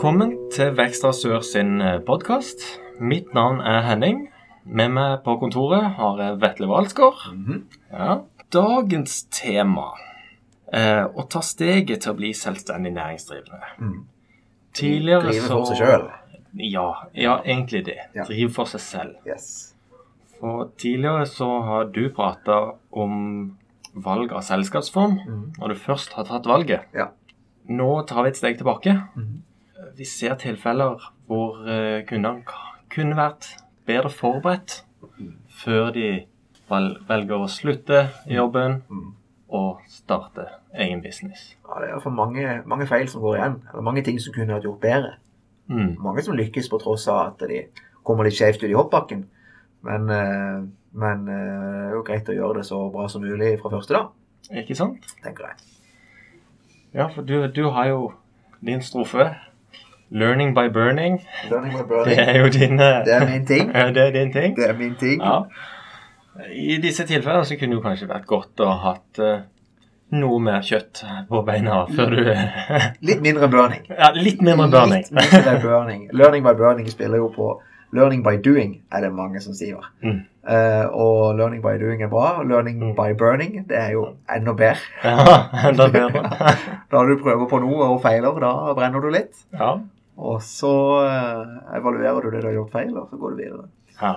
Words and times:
Velkommen 0.00 0.30
til 0.48 0.70
Vekstra 0.78 1.10
Sør 1.12 1.42
sin 1.44 1.74
podkast. 2.08 2.62
Mitt 3.04 3.34
navn 3.36 3.58
er 3.60 3.82
Henning. 3.84 4.22
Med 4.64 4.94
meg 4.96 5.18
på 5.26 5.34
kontoret 5.42 5.90
har 5.98 6.22
jeg 6.22 6.38
Vetle 6.40 6.68
Walsgaard. 6.70 7.26
ja. 7.92 8.14
Dagens 8.48 9.18
tema 9.28 9.90
er 10.72 11.04
å 11.04 11.26
ta 11.28 11.42
steget 11.44 12.00
til 12.00 12.14
å 12.14 12.16
bli 12.16 12.30
selvstendig 12.32 12.94
næringsdrivende. 12.96 14.00
Tidligere 14.72 15.26
Drive 15.28 15.44
så 15.44 15.58
for 15.58 15.68
seg 15.68 15.82
sjøl. 15.82 16.08
Ja, 16.70 16.86
ja, 17.12 17.36
egentlig 17.44 17.84
det. 17.90 17.98
Ja. 18.16 18.24
Drive 18.24 18.54
for 18.56 18.72
seg 18.72 18.80
selv. 18.80 19.20
Yes. 19.28 19.74
For 20.40 20.70
tidligere 20.80 21.28
så 21.28 21.50
har 21.68 21.92
du 21.92 22.06
prata 22.08 22.72
om 22.88 23.52
valg 23.92 24.32
av 24.32 24.48
selskapsform, 24.48 25.20
når 25.60 25.76
du 25.76 25.78
først 25.84 26.16
har 26.16 26.24
tatt 26.32 26.48
valget. 26.48 26.88
Ja. 26.96 27.10
Nå 27.68 27.92
tar 28.08 28.24
vi 28.24 28.32
et 28.32 28.40
steg 28.40 28.56
tilbake. 28.64 28.96
Mhm. 29.14 29.39
Vi 30.00 30.06
ser 30.08 30.34
tilfeller 30.40 31.02
hvor 31.28 31.58
eh, 31.68 32.00
kundene 32.08 32.40
kunne 32.90 33.18
vært 33.18 33.50
bedre 33.86 34.08
forberedt 34.12 34.78
før 35.60 35.90
de 35.94 36.06
velger 36.70 37.36
å 37.42 37.48
slutte 37.50 38.04
i 38.30 38.38
jobben 38.38 38.80
Mhm. 38.88 39.10
og 39.50 39.80
starte 39.90 40.44
egen 40.78 41.00
business. 41.02 41.56
Ja, 41.66 41.80
det 41.80 41.88
er 41.88 41.92
iallfall 41.96 42.14
mange, 42.14 42.62
mange 42.70 42.86
feil 42.86 43.08
som 43.10 43.20
går 43.24 43.36
igjen. 43.36 43.56
Eller 43.72 43.82
mange 43.82 44.02
ting 44.06 44.18
som 44.22 44.32
kunne 44.34 44.54
vært 44.54 44.62
gjort 44.68 44.80
bedre. 44.80 45.12
Mm. 45.68 45.96
Mange 46.02 46.22
som 46.22 46.36
lykkes 46.38 46.68
på 46.70 46.78
tross 46.80 47.08
av 47.10 47.26
at 47.34 47.48
de 47.48 47.64
kommer 48.06 48.24
litt 48.24 48.34
skjevt 48.38 48.62
ut 48.62 48.70
i 48.70 48.78
hoppbakken. 48.78 49.24
Men, 49.82 50.08
eh, 50.10 50.62
men 50.92 51.28
eh, 51.28 51.34
det 51.34 51.90
er 51.90 51.94
jo 51.96 52.02
greit 52.06 52.28
å 52.30 52.36
gjøre 52.38 52.54
det 52.60 52.66
så 52.70 52.78
bra 52.92 53.08
som 53.08 53.22
mulig 53.22 53.58
fra 53.60 53.70
første 53.70 53.94
dag, 53.94 54.08
Ikke 54.50 54.76
sant? 54.76 55.02
tenker 55.22 55.48
jeg. 55.50 55.56
Ja, 56.94 57.08
for 57.08 57.22
du, 57.22 57.48
du 57.48 57.70
har 57.70 57.86
jo 57.90 58.12
din 58.64 58.80
strofe 58.82 59.34
'Learning 60.10 60.54
by 60.54 60.68
burning'. 60.74 61.20
Learning 61.50 61.76
by 61.88 62.04
Det 62.08 62.18
er 62.18 62.38
jo 62.40 62.48
din 62.48 62.80
eh, 62.80 63.04
Det 63.06 63.14
er 63.14 63.26
min 63.30 63.46
ting. 63.46 63.70
Ja, 63.74 63.90
det 63.90 64.02
er 64.06 64.10
din 64.12 64.32
ting. 64.32 64.56
Det 64.56 64.68
er 64.68 64.74
min 64.78 64.94
ting. 64.98 65.22
Ja. 65.22 65.40
I 66.54 66.76
disse 66.82 67.06
tilfellene 67.06 67.44
så 67.44 67.56
kunne 67.58 67.74
det 67.74 67.78
jo 67.82 67.84
kanskje 67.88 68.08
vært 68.08 68.26
godt 68.26 68.60
å 68.60 68.68
ha 68.70 68.92
hatt 68.92 69.18
eh, 69.22 69.40
noe 70.10 70.38
mer 70.42 70.62
kjøtt 70.66 71.04
på 71.28 71.42
beina 71.46 71.84
før 71.94 72.10
du 72.14 72.22
Litt 73.08 73.20
mindre 73.22 73.48
burning. 73.48 73.84
Ja, 73.90 74.10
litt 74.14 74.40
mindre 74.42 74.66
burning. 74.70 75.04
Litt 75.04 75.32
mindre 75.34 75.58
burning. 75.62 76.08
Learning 76.12 76.42
by 76.46 76.54
burning 76.58 76.88
spiller 76.90 77.22
jo 77.22 77.28
på 77.34 77.50
Learning 77.92 78.22
by 78.22 78.36
doing, 78.38 78.76
er 78.94 79.00
det 79.02 79.08
mange 79.12 79.40
som 79.42 79.50
sier. 79.52 79.82
Mm. 80.06 80.20
Uh, 80.46 80.86
og 80.94 81.34
learning 81.36 81.58
by 81.62 81.72
doing 81.80 82.02
er 82.02 82.08
bra. 82.08 82.36
Learning 82.46 82.78
Mm. 82.78 82.92
by 82.94 83.16
burning, 83.18 83.64
det 83.68 83.76
er 83.76 83.90
jo 83.96 84.04
enda 84.30 84.52
bedre. 84.54 84.78
Ja, 85.02 85.40
enda 85.68 85.88
bedre. 85.90 86.22
Da 86.92 87.02
du 87.08 87.16
prøver 87.18 87.48
på 87.50 87.58
noe 87.58 87.88
og 87.90 87.98
feiler, 88.04 88.38
da 88.40 88.52
brenner 88.78 89.02
du 89.02 89.08
litt. 89.10 89.34
Ja. 89.58 89.72
Og 90.16 90.42
så 90.42 90.72
eh, 91.06 91.76
evaluerer 91.78 92.22
du 92.26 92.30
det 92.30 92.42
du 92.42 92.48
har 92.48 92.56
gjort 92.58 92.72
feil, 92.72 92.96
og 92.98 93.08
så 93.10 93.16
går 93.20 93.30
du 93.30 93.36
videre. 93.44 93.68
ja. 94.00 94.14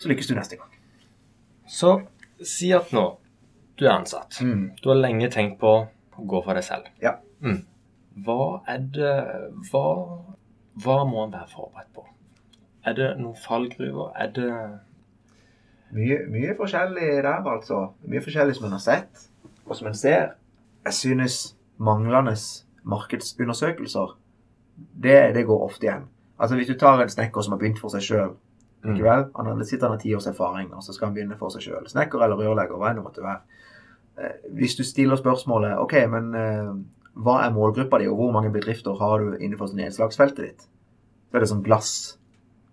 Så 0.00 0.08
lykkes 0.08 0.30
du 0.30 0.34
neste 0.34 0.56
gang. 0.56 0.68
Så 1.68 1.90
si 2.40 2.70
at 2.72 2.88
nå 2.96 3.18
du 3.76 3.84
er 3.84 3.98
ansatt. 3.98 4.38
Mm. 4.40 4.70
Du 4.82 4.88
har 4.88 4.96
lenge 4.96 5.28
tenkt 5.32 5.58
på 5.60 5.72
å 5.76 6.24
gå 6.28 6.40
for 6.44 6.56
deg 6.56 6.64
selv. 6.64 6.88
Ja. 7.04 7.18
Mm. 7.44 7.62
Hva 8.24 8.62
er 8.68 8.86
det 8.96 9.12
hva, 9.70 9.84
hva 10.84 10.96
må 11.08 11.26
en 11.26 11.34
være 11.34 11.52
forberedt 11.52 11.92
på? 11.96 12.06
Er 12.88 12.96
det 12.96 13.10
noen 13.20 13.36
fallgruver? 13.36 14.12
Er 14.16 14.32
det 14.36 14.48
Mye, 15.90 16.20
mye 16.30 16.52
forskjellig 16.54 17.06
der, 17.24 17.28
altså. 17.50 17.88
Mye 18.06 18.22
forskjellig 18.22 18.54
som 18.56 18.68
en 18.68 18.76
har 18.76 18.82
sett, 18.84 19.24
og 19.66 19.74
som 19.74 19.88
en 19.90 19.96
ser. 19.98 20.36
Jeg 20.86 20.94
synes 20.94 21.38
manglende 21.82 22.36
markedsundersøkelser, 22.86 24.14
det, 25.00 25.34
det 25.34 25.46
går 25.46 25.62
ofte 25.66 25.86
igjen. 25.86 26.06
Altså 26.40 26.56
Hvis 26.56 26.66
du 26.68 26.74
tar 26.78 27.00
en 27.02 27.08
snekker 27.08 27.42
som 27.42 27.52
har 27.52 27.58
begynt 27.58 27.78
for 27.80 27.88
seg 27.88 28.00
sjøl, 28.02 28.36
Mm. 28.82 28.96
Han 29.36 29.64
sitter 29.64 29.86
han 29.88 29.96
har 29.98 30.00
ti 30.00 30.14
års 30.16 30.26
erfaring, 30.26 30.70
og 30.72 30.80
så 30.82 30.94
skal 30.94 31.08
han 31.10 31.14
begynne 31.14 31.36
for 31.36 31.50
seg 31.52 31.60
sjøl. 31.66 31.84
Snekker 31.86 32.22
eller 32.24 32.36
rørlegger, 32.40 32.78
hva 32.80 32.88
enn 32.88 32.96
det 32.96 33.04
måtte 33.04 33.20
være. 33.20 33.40
Eh, 34.16 34.38
Hvis 34.56 34.74
du 34.78 34.82
stiller 34.84 35.16
spørsmålet 35.20 35.76
OK, 35.78 35.92
men 36.08 36.34
eh, 36.34 36.70
hva 37.20 37.34
er 37.44 37.52
målgruppa 37.52 37.98
di, 38.00 38.06
og 38.08 38.16
hvor 38.16 38.32
mange 38.32 38.48
bedrifter 38.50 38.96
har 38.96 39.18
du 39.18 39.36
innenfor 39.36 39.68
nedslagsfeltet 39.76 40.36
ditt? 40.46 40.60
Så 41.30 41.36
er 41.36 41.40
det 41.40 41.48
sånn 41.50 41.62
glass 41.62 42.16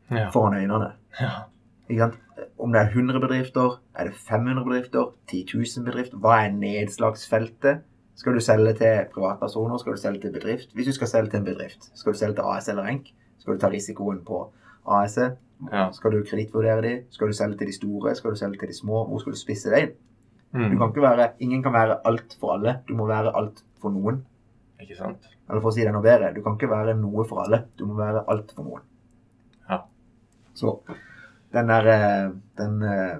Ja. 0.09 0.29
foran 0.31 0.55
øynene. 0.55 0.93
ja. 1.19 2.09
Om 2.57 2.71
det 2.71 2.81
er 2.81 2.89
100 2.93 3.19
bedrifter, 3.19 3.79
er 3.95 4.03
det 4.05 4.13
500 4.13 4.63
bedrifter, 4.63 5.11
10 5.27 5.45
000 5.53 5.85
bedrifter? 5.85 6.17
Hva 6.17 6.45
er 6.45 6.51
nedslagsfeltet? 6.55 7.81
Skal 8.17 8.33
du 8.33 8.41
selge 8.41 8.73
til 8.79 9.03
privatpersoner? 9.13 9.77
Skal 9.77 9.93
du 9.93 10.01
selge 10.01 10.21
til 10.25 10.31
bedrift? 10.33 10.71
Hvis 10.73 10.87
du 10.89 10.93
skal 10.97 11.07
selge 11.11 11.29
til 11.35 11.39
en 11.43 11.45
bedrift, 11.45 11.89
skal 11.93 12.13
du 12.13 12.17
selge 12.17 12.35
til 12.39 12.47
AS 12.49 12.67
eller 12.73 12.87
ENK? 12.89 13.11
Skal 13.39 13.53
du 13.53 13.59
ta 13.61 13.69
risikoen 13.69 14.23
på 14.25 14.39
AS? 14.89 15.17
Ja. 15.71 15.83
Skal 15.93 16.11
du 16.15 16.23
kredittvurdere 16.25 16.81
de? 16.85 16.93
Skal 17.13 17.27
du 17.29 17.33
selge 17.37 17.57
til 17.57 17.67
de 17.69 17.75
store? 17.75 18.15
Skal 18.17 18.33
du 18.33 18.39
selge 18.39 18.57
til 18.61 18.71
de 18.71 18.77
små? 18.77 19.03
Hvor 19.09 19.21
skal 19.21 19.35
du 19.35 19.37
spisse 19.37 19.69
deg 19.73 19.83
inn? 19.87 19.93
Du 20.53 20.57
Mm. 20.57 20.77
kan 20.79 20.89
ikke 20.89 21.01
være, 21.03 21.29
ingen 21.39 21.61
kan 21.63 21.73
være 21.73 21.97
alt 22.07 22.37
for 22.39 22.53
alle. 22.55 22.79
Du 22.87 22.95
må 22.95 23.05
være 23.07 23.33
alt 23.37 23.63
for 23.81 23.89
noen. 23.89 24.21
Ikke 24.81 24.95
sant? 24.97 25.17
Eller 25.49 25.61
for 25.61 25.69
å 25.69 25.73
si 25.73 25.81
det 25.83 25.91
noe 25.93 26.01
bedre, 26.01 26.33
du 26.33 26.41
kan 26.41 26.53
ikke 26.57 26.69
være 26.69 26.93
noe 26.97 27.25
for 27.27 27.43
alle. 27.43 27.63
Du 27.77 27.85
må 27.85 27.93
være 27.97 28.23
alt 28.27 28.51
for 28.55 28.63
noen. 28.63 28.81
Ja. 29.69 29.79
Så 30.55 30.79
den 31.53 31.67
der 31.67 31.87
eh, 31.93 32.31
Den 32.57 32.81
eh, 32.83 33.17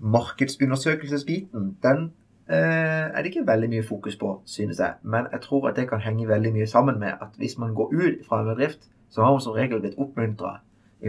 markedsundersøkelsesbiten, 0.00 1.76
den 1.82 2.12
er 2.48 3.22
det 3.22 3.30
ikke 3.30 3.46
veldig 3.46 3.68
mye 3.70 3.84
fokus 3.86 4.16
på, 4.18 4.32
synes 4.46 4.80
jeg. 4.80 4.94
Men 5.02 5.28
jeg 5.32 5.40
tror 5.44 5.68
at 5.68 5.76
det 5.78 5.88
kan 5.88 6.02
henge 6.02 6.28
veldig 6.28 6.52
mye 6.52 6.66
sammen 6.66 6.98
med 7.00 7.20
at 7.22 7.38
hvis 7.38 7.58
man 7.58 7.74
går 7.74 7.94
ut 7.94 8.26
fra 8.26 8.40
en 8.40 8.50
bedrift, 8.50 8.88
så 9.10 9.22
har 9.22 9.30
man 9.30 9.40
som 9.40 9.54
regel 9.56 9.80
blitt 9.80 9.98
oppmuntra 10.00 10.56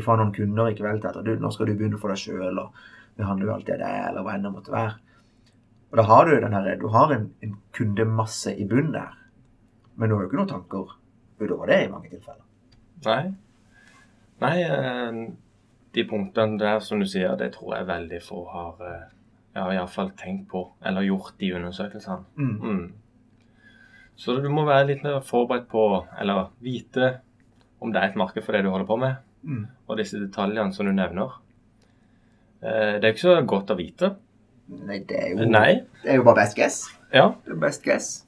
fra 0.02 0.16
noen 0.18 0.34
kunder 0.34 0.72
i 0.72 0.78
kveld 0.78 1.02
til 1.02 1.10
at 1.10 1.26
du, 1.26 1.34
nå 1.40 1.52
skal 1.54 1.70
du 1.70 1.76
begynne 1.78 2.00
for 2.02 2.14
deg 2.14 2.22
sjøl, 2.22 2.60
og 2.60 2.74
vi 3.18 3.26
handler 3.28 3.50
jo 3.50 3.56
alltid 3.56 3.82
det, 3.82 3.92
eller 4.10 4.26
hva 4.26 4.36
enn 4.36 4.48
det 4.48 4.54
måtte 4.54 4.74
være. 4.74 4.96
Og 5.92 6.00
da 6.00 6.06
har 6.10 6.26
du 6.26 6.34
den 6.42 6.56
her, 6.58 6.76
du 6.82 6.88
har 6.90 7.14
en, 7.14 7.28
en 7.46 7.58
kundemasse 7.78 8.56
i 8.58 8.66
bunnen 8.70 8.96
der. 8.96 9.18
Men 9.96 10.10
du 10.10 10.16
har 10.16 10.24
jo 10.24 10.32
ikke 10.32 10.40
noen 10.40 10.50
tanker 10.50 10.96
utover 11.38 11.70
det 11.70 11.84
i 11.84 11.92
mange 11.92 12.10
tilfeller. 12.10 12.46
Nei. 13.06 13.24
Nei, 14.42 14.56
eh, 14.66 15.20
de 15.94 16.06
punktene 16.10 16.58
der 16.58 16.82
som 16.82 17.04
du 17.04 17.06
sier, 17.10 17.36
det 17.38 17.52
tror 17.54 17.76
jeg 17.78 17.90
veldig 17.92 18.22
få 18.26 18.42
har 18.50 18.82
eh, 18.90 19.04
ja, 19.56 19.68
iallfall 19.74 20.12
tenkt 20.18 20.48
på, 20.50 20.64
eller 20.86 21.02
gjort 21.06 21.34
de 21.40 21.52
undersøkelsene. 21.56 22.24
Mm. 22.38 22.56
Mm. 22.62 22.94
Så 24.16 24.36
du 24.42 24.50
må 24.54 24.66
være 24.66 24.88
litt 24.92 25.04
mer 25.04 25.20
forberedt 25.26 25.68
på, 25.72 25.84
eller 26.22 26.50
vite 26.62 27.20
om 27.82 27.92
det 27.92 28.02
er 28.02 28.10
et 28.12 28.16
marked 28.20 28.44
for 28.46 28.54
det 28.56 28.64
du 28.64 28.70
holder 28.74 28.86
på 28.90 28.98
med, 29.00 29.16
Mm. 29.44 29.66
og 29.90 29.98
disse 29.98 30.16
detaljene 30.22 30.72
som 30.74 30.86
du 30.86 30.92
nevner. 30.96 31.34
Eh, 32.64 32.94
Det 33.00 33.04
er 33.04 33.10
jo 33.10 33.14
ikke 33.14 33.28
så 33.28 33.46
godt 33.46 33.72
å 33.74 33.76
vite. 33.78 34.16
Nei, 34.70 35.00
det 35.00 35.18
er 35.20 35.30
jo, 35.34 35.46
Nei. 35.50 35.82
det 36.04 36.12
er 36.14 36.16
jo 36.16 36.24
bare 36.24 36.36
best 36.46 36.56
guess. 36.56 36.78
Ja. 37.14 37.34
Det 37.46 37.52
er 37.52 37.60
best 37.60 37.84
guess. 37.84 38.26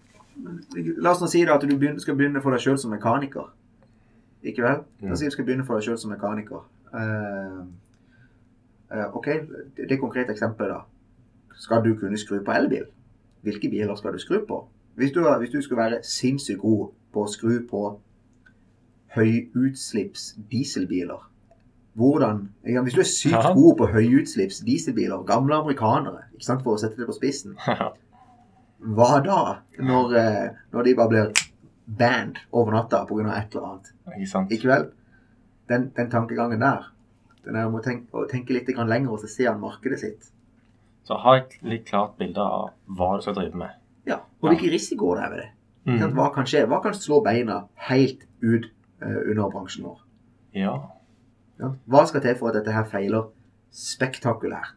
La 0.99 1.11
oss 1.11 1.21
nå 1.21 1.27
si 1.31 1.45
da 1.45 1.55
at 1.55 1.61
du 1.61 1.67
begynner, 1.77 1.99
skal 2.03 2.15
begynne 2.19 2.41
for 2.43 2.51
deg 2.51 2.59
sjøl 2.59 2.77
som 2.77 2.91
mekaniker. 2.91 3.47
Ikke 4.43 4.61
vel? 4.61 4.83
La 5.01 5.11
oss 5.13 5.19
si 5.19 5.25
du 5.25 5.31
skal 5.31 5.45
begynne 5.45 5.63
for 5.65 5.79
deg 5.79 5.87
sjøl 5.87 5.97
som 5.97 6.11
mekaniker. 6.11 6.65
Uh, 6.93 7.63
uh, 8.91 9.15
ok, 9.15 9.25
det, 9.77 9.87
det 9.89 9.99
konkrete 10.01 10.31
eksempelet, 10.35 10.69
da. 10.75 10.81
Skal 11.57 11.83
du 11.83 11.95
kunne 11.99 12.17
skru 12.17 12.39
på 12.43 12.51
elbil? 12.51 12.85
Hvilke 13.45 13.69
biler 13.69 13.95
skal 13.95 14.13
du 14.13 14.19
skru 14.19 14.39
på? 14.47 14.67
Hvis 14.95 15.11
du, 15.11 15.21
hvis 15.39 15.49
du 15.49 15.61
skulle 15.61 15.83
være 15.83 16.03
sinnssykt 16.03 16.59
god 16.61 16.89
på 17.13 17.23
å 17.23 17.31
skru 17.31 17.59
på 17.69 17.83
høyutslipps 19.15 20.35
dieselbiler 20.51 21.23
hvordan, 21.95 22.49
ja, 22.67 22.81
Hvis 22.83 22.93
du 22.93 22.99
er 22.99 23.07
sykt 23.07 23.33
Ja. 23.33 23.53
god 23.53 23.77
på 23.77 23.85
høyutslipps 23.87 24.59
dieselbiler, 24.67 25.23
gamle 25.23 25.55
amerikanere, 25.55 26.25
for 26.63 26.75
å 26.75 26.77
sette 26.77 26.97
det 26.99 27.07
på 27.07 27.15
spissen 27.15 27.55
hva 28.95 29.21
da? 29.23 29.59
Når, 29.79 30.15
eh, 30.19 30.49
når 30.73 30.83
de 30.83 30.95
bare 30.95 31.09
blir 31.09 31.31
banned 31.87 32.37
over 32.51 32.71
natta 32.71 33.05
pga. 33.05 33.37
et 33.37 33.55
eller 33.55 33.67
annet. 33.67 33.93
Ikke? 34.19 34.47
Ikke 34.51 34.67
vel? 34.67 34.85
Den, 35.69 35.91
den 35.95 36.11
tankegangen 36.11 36.59
der. 36.59 36.91
Den 37.45 37.55
er 37.55 37.65
om 37.65 37.75
å 37.75 37.81
tenke, 37.81 38.07
å 38.13 38.27
tenke 38.29 38.53
litt 38.53 38.67
lenger 38.67 39.11
og 39.11 39.19
se 39.29 39.47
an 39.47 39.59
markedet 39.59 39.99
sitt. 39.99 40.31
Så 41.05 41.17
ha 41.21 41.35
et 41.37 41.53
litt 41.61 41.85
klart 41.85 42.15
bilde 42.17 42.41
av 42.41 42.71
hva 42.97 43.11
du 43.17 43.21
skal 43.21 43.35
drive 43.37 43.55
med. 43.61 43.69
Ja, 44.09 44.19
Og 44.41 44.49
hvilke 44.49 44.71
risikoer 44.73 45.19
det 45.19 45.25
er 45.25 45.29
ved 45.35 45.39
det. 45.43 45.49
Mm. 45.85 46.15
Hva 46.17 46.31
kan 46.33 46.45
skje? 46.49 46.63
Hva 46.69 46.79
kan 46.81 46.93
slå 46.97 47.19
beina 47.25 47.59
helt 47.89 48.23
ut 48.41 48.65
uh, 49.03 49.19
under 49.29 49.49
bransjen 49.53 49.85
vår? 49.85 49.99
Ja. 50.57 50.73
Ja? 51.61 51.69
Hva 51.85 52.05
skal 52.09 52.21
til 52.25 52.35
for 52.39 52.49
at 52.49 52.57
dette 52.57 52.73
her 52.73 52.87
feiler 52.89 53.27
spektakulært? 53.71 54.73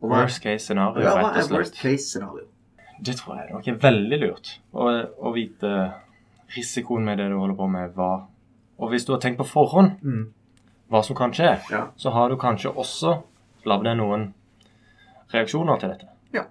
Og 0.00 0.08
hva, 0.10 0.22
Worst 0.24 0.42
case 0.44 0.64
scenario, 0.66 1.02
ja, 1.04 1.12
hva 1.16 1.30
rett 1.34 1.46
og 1.48 1.54
er 1.54 1.58
worst 1.58 1.76
case 1.80 2.08
scenario? 2.10 2.46
Det 3.04 3.16
tror 3.18 3.38
jeg 3.40 3.52
nok 3.52 3.68
er 3.68 3.78
veldig 3.82 4.18
lurt. 4.22 4.50
Å, 4.72 4.88
å 5.28 5.32
vite 5.34 5.70
risikoen 6.54 7.04
med 7.08 7.18
det 7.20 7.28
du 7.32 7.36
holder 7.40 7.56
på 7.58 7.68
med, 7.72 7.92
hva 7.96 8.10
Og 8.78 8.90
hvis 8.90 9.04
du 9.06 9.12
har 9.14 9.20
tenkt 9.22 9.38
på 9.38 9.46
forhånd 9.46 10.00
Mm. 10.02 10.32
hva 10.90 11.02
som 11.04 11.16
kan 11.16 11.32
skje, 11.32 11.52
Ja. 11.70 11.86
så 11.96 12.10
har 12.10 12.28
du 12.28 12.36
kanskje 12.36 12.72
også 12.74 13.22
lagd 13.64 13.84
deg 13.84 13.96
noen 13.96 14.32
reaksjoner 15.34 15.80
til 15.82 15.90
dette. 15.94 16.08
Ja. 16.34 16.46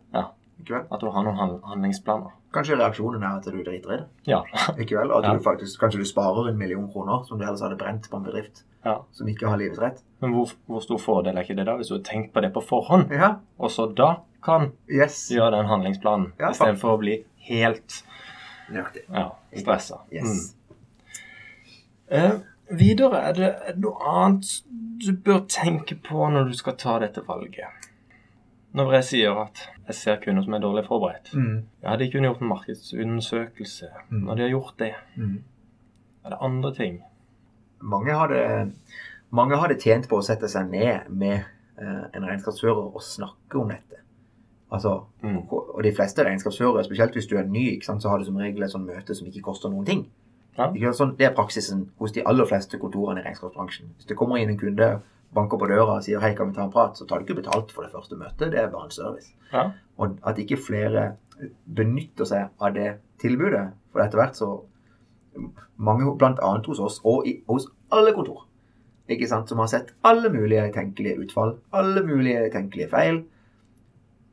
Ikke 0.63 0.75
vel? 0.77 0.83
At 0.95 1.01
du 1.01 1.09
har 1.11 1.23
noen 1.25 1.39
handlingsplaner. 1.67 2.31
Kanskje 2.53 2.75
reaksjonen 2.77 3.23
er 3.25 3.39
at 3.39 3.47
du 3.49 3.57
driter 3.63 3.73
i 3.93 3.97
det. 3.97 4.05
Ja. 4.29 4.43
Ikke 4.81 4.99
vel? 4.99 5.11
At 5.11 5.25
Ja. 5.25 5.33
du 5.33 5.39
faktisk, 5.43 5.79
kanskje 5.81 6.03
du 6.03 6.05
sparer 6.05 6.49
en 6.51 6.57
million 6.59 6.85
kroner 6.93 7.23
som 7.27 7.39
du 7.39 7.43
ellers 7.45 7.63
hadde 7.65 7.75
brent 7.79 8.05
på 8.11 8.19
en 8.19 8.23
bedrift 8.27 8.61
ja. 8.85 8.99
som 9.11 9.27
ikke 9.27 9.47
har 9.49 9.57
livets 9.57 9.79
rett. 9.81 10.03
Men 10.21 10.31
hvor, 10.35 10.51
hvor 10.67 10.79
stor 10.85 10.99
fordel 11.01 11.35
er 11.37 11.43
ikke 11.47 11.55
det 11.57 11.65
da, 11.67 11.75
hvis 11.79 11.89
du 11.91 11.95
har 11.97 12.03
tenkt 12.07 12.31
på 12.35 12.41
det 12.45 12.53
på 12.53 12.61
forhånd, 12.63 13.11
Ja. 13.11 13.33
og 13.59 13.71
så 13.71 13.87
da 13.95 14.11
kan 14.43 14.71
Yes. 14.91 15.29
gjøre 15.31 15.51
den 15.57 15.65
handlingsplanen, 15.71 16.33
Ja, 16.39 16.51
istedenfor 16.51 16.95
å 16.97 16.99
bli 16.99 17.17
helt 17.49 18.03
Nøyaktig. 18.71 19.03
ja, 19.11 19.29
stressa. 19.57 19.99
Yes. 20.11 20.55
Eh, 22.11 22.31
videre, 22.69 23.19
er 23.19 23.39
er 23.41 23.73
det 23.73 23.79
noe 23.81 23.97
annet 24.05 24.45
du 25.03 25.11
bør 25.13 25.45
tenke 25.49 25.95
på 26.03 26.29
når 26.31 26.51
du 26.51 26.53
skal 26.59 26.75
ta 26.77 26.99
dette 26.99 27.23
valget? 27.27 27.89
Når 28.73 28.91
jeg 28.93 29.03
sier 29.03 29.37
at 29.43 29.59
jeg 29.87 29.95
ser 29.95 30.15
kunder 30.23 30.43
som 30.43 30.53
er 30.53 30.59
dårlig 30.63 30.85
forberedt. 30.87 31.33
Mm. 31.37 31.65
Ja, 31.83 31.95
de 31.99 32.07
kunne 32.11 32.27
gjort 32.31 32.41
en 32.41 32.47
markedsundersøkelse. 32.49 33.85
Mm. 34.09 34.23
Når 34.25 34.35
de 34.35 34.41
har 34.41 34.49
gjort 34.49 34.73
det, 34.79 34.93
Mm. 35.17 35.43
er 36.25 36.29
det 36.29 36.37
andre 36.41 36.73
ting. 36.73 37.03
Mange 37.81 38.11
hadde, 38.13 38.71
mange 39.31 39.57
hadde 39.57 39.79
tjent 39.79 40.07
på 40.09 40.17
å 40.17 40.23
sette 40.23 40.47
seg 40.49 40.69
ned 40.71 41.09
med 41.09 41.43
eh, 41.77 42.03
en 42.13 42.23
regnskapsfører 42.25 42.93
og 42.95 43.01
snakke 43.01 43.59
om 43.59 43.69
dette. 43.69 43.95
Altså, 44.71 45.03
Mm. 45.23 45.37
og 45.49 45.83
de 45.83 45.91
fleste 45.95 46.23
regnskapsførere, 46.23 46.83
spesielt 46.83 47.13
hvis 47.13 47.27
du 47.27 47.37
er 47.37 47.43
ny, 47.43 47.79
sant, 47.81 48.01
så 48.01 48.09
har 48.09 48.17
du 48.17 48.25
som 48.25 48.35
regel 48.37 48.63
et 48.63 48.71
sånt 48.71 48.85
møte 48.87 49.15
som 49.15 49.27
ikke 49.27 49.41
koster 49.41 49.69
noen 49.69 49.85
ting. 49.85 50.05
Ja. 50.57 50.67
Sånn, 50.93 51.17
det 51.17 51.25
er 51.25 51.33
praksisen 51.35 51.89
hos 51.99 52.11
de 52.11 52.21
aller 52.25 52.45
fleste 52.45 52.77
kontorene 52.79 53.19
i 53.19 53.23
regnskapsbransjen. 53.23 53.85
Hvis 53.97 54.05
det 54.07 54.17
kommer 54.17 54.37
inn 54.37 54.49
en 54.49 54.57
kunde, 54.57 55.01
banker 55.35 55.59
på 55.59 55.67
døra 55.69 55.97
og 55.97 56.03
sier 56.03 56.19
'hei, 56.19 56.33
kan 56.35 56.49
vi 56.49 56.55
ta 56.55 56.63
en 56.63 56.71
prat', 56.71 56.97
så 56.97 57.05
tar 57.07 57.19
du 57.19 57.25
ikke 57.25 57.41
betalt 57.41 57.71
for 57.71 57.83
det 57.83 57.91
første 57.91 58.15
møtet. 58.15 58.51
Det 58.51 58.59
er 58.59 58.69
bare 58.69 58.85
en 58.85 58.91
service. 58.91 59.33
Ja. 59.53 59.71
Og 59.97 60.17
at 60.25 60.37
ikke 60.37 60.57
flere 60.57 61.15
benytter 61.75 62.25
seg 62.25 62.49
av 62.61 62.73
det 62.73 62.97
tilbudet. 63.19 63.73
For 63.91 63.99
etter 63.99 64.17
hvert 64.21 64.35
så 64.37 64.61
Mange, 65.77 66.05
annet 66.21 66.65
hos 66.65 66.79
oss, 66.79 67.01
og 67.03 67.27
i, 67.27 67.41
hos 67.49 67.65
alle 67.91 68.13
kontor, 68.13 68.45
ikke 69.09 69.27
sant, 69.27 69.49
som 69.49 69.57
har 69.57 69.65
sett 69.65 69.95
alle 70.05 70.29
mulige 70.29 70.67
tenkelige 70.75 71.17
utfall, 71.19 71.55
alle 71.73 72.03
mulige 72.05 72.51
tenkelige 72.53 72.89
feil. 72.89 73.23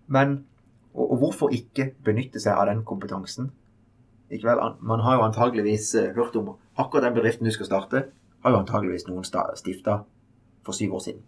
Men 0.06 0.44
og, 0.94 1.12
og 1.12 1.16
hvorfor 1.22 1.54
ikke 1.54 1.92
benytte 2.04 2.40
seg 2.42 2.52
av 2.52 2.68
den 2.68 2.84
kompetansen? 2.84 3.50
Ikke 4.30 4.50
vel, 4.50 4.60
Man 4.80 5.00
har 5.00 5.16
jo 5.16 5.26
antageligvis 5.26 5.94
eh, 5.94 6.12
hørt 6.14 6.36
om 6.36 6.56
akkurat 6.76 7.08
den 7.08 7.14
bedriften 7.14 7.46
du 7.46 7.50
skal 7.54 7.66
starte, 7.66 8.04
har 8.42 8.50
jo 8.50 8.60
antageligvis 8.60 9.06
noen 9.08 9.24
stifta 9.24 10.02
for 10.66 10.76
syv 10.76 10.94
år 10.98 11.04
siden. 11.06 11.22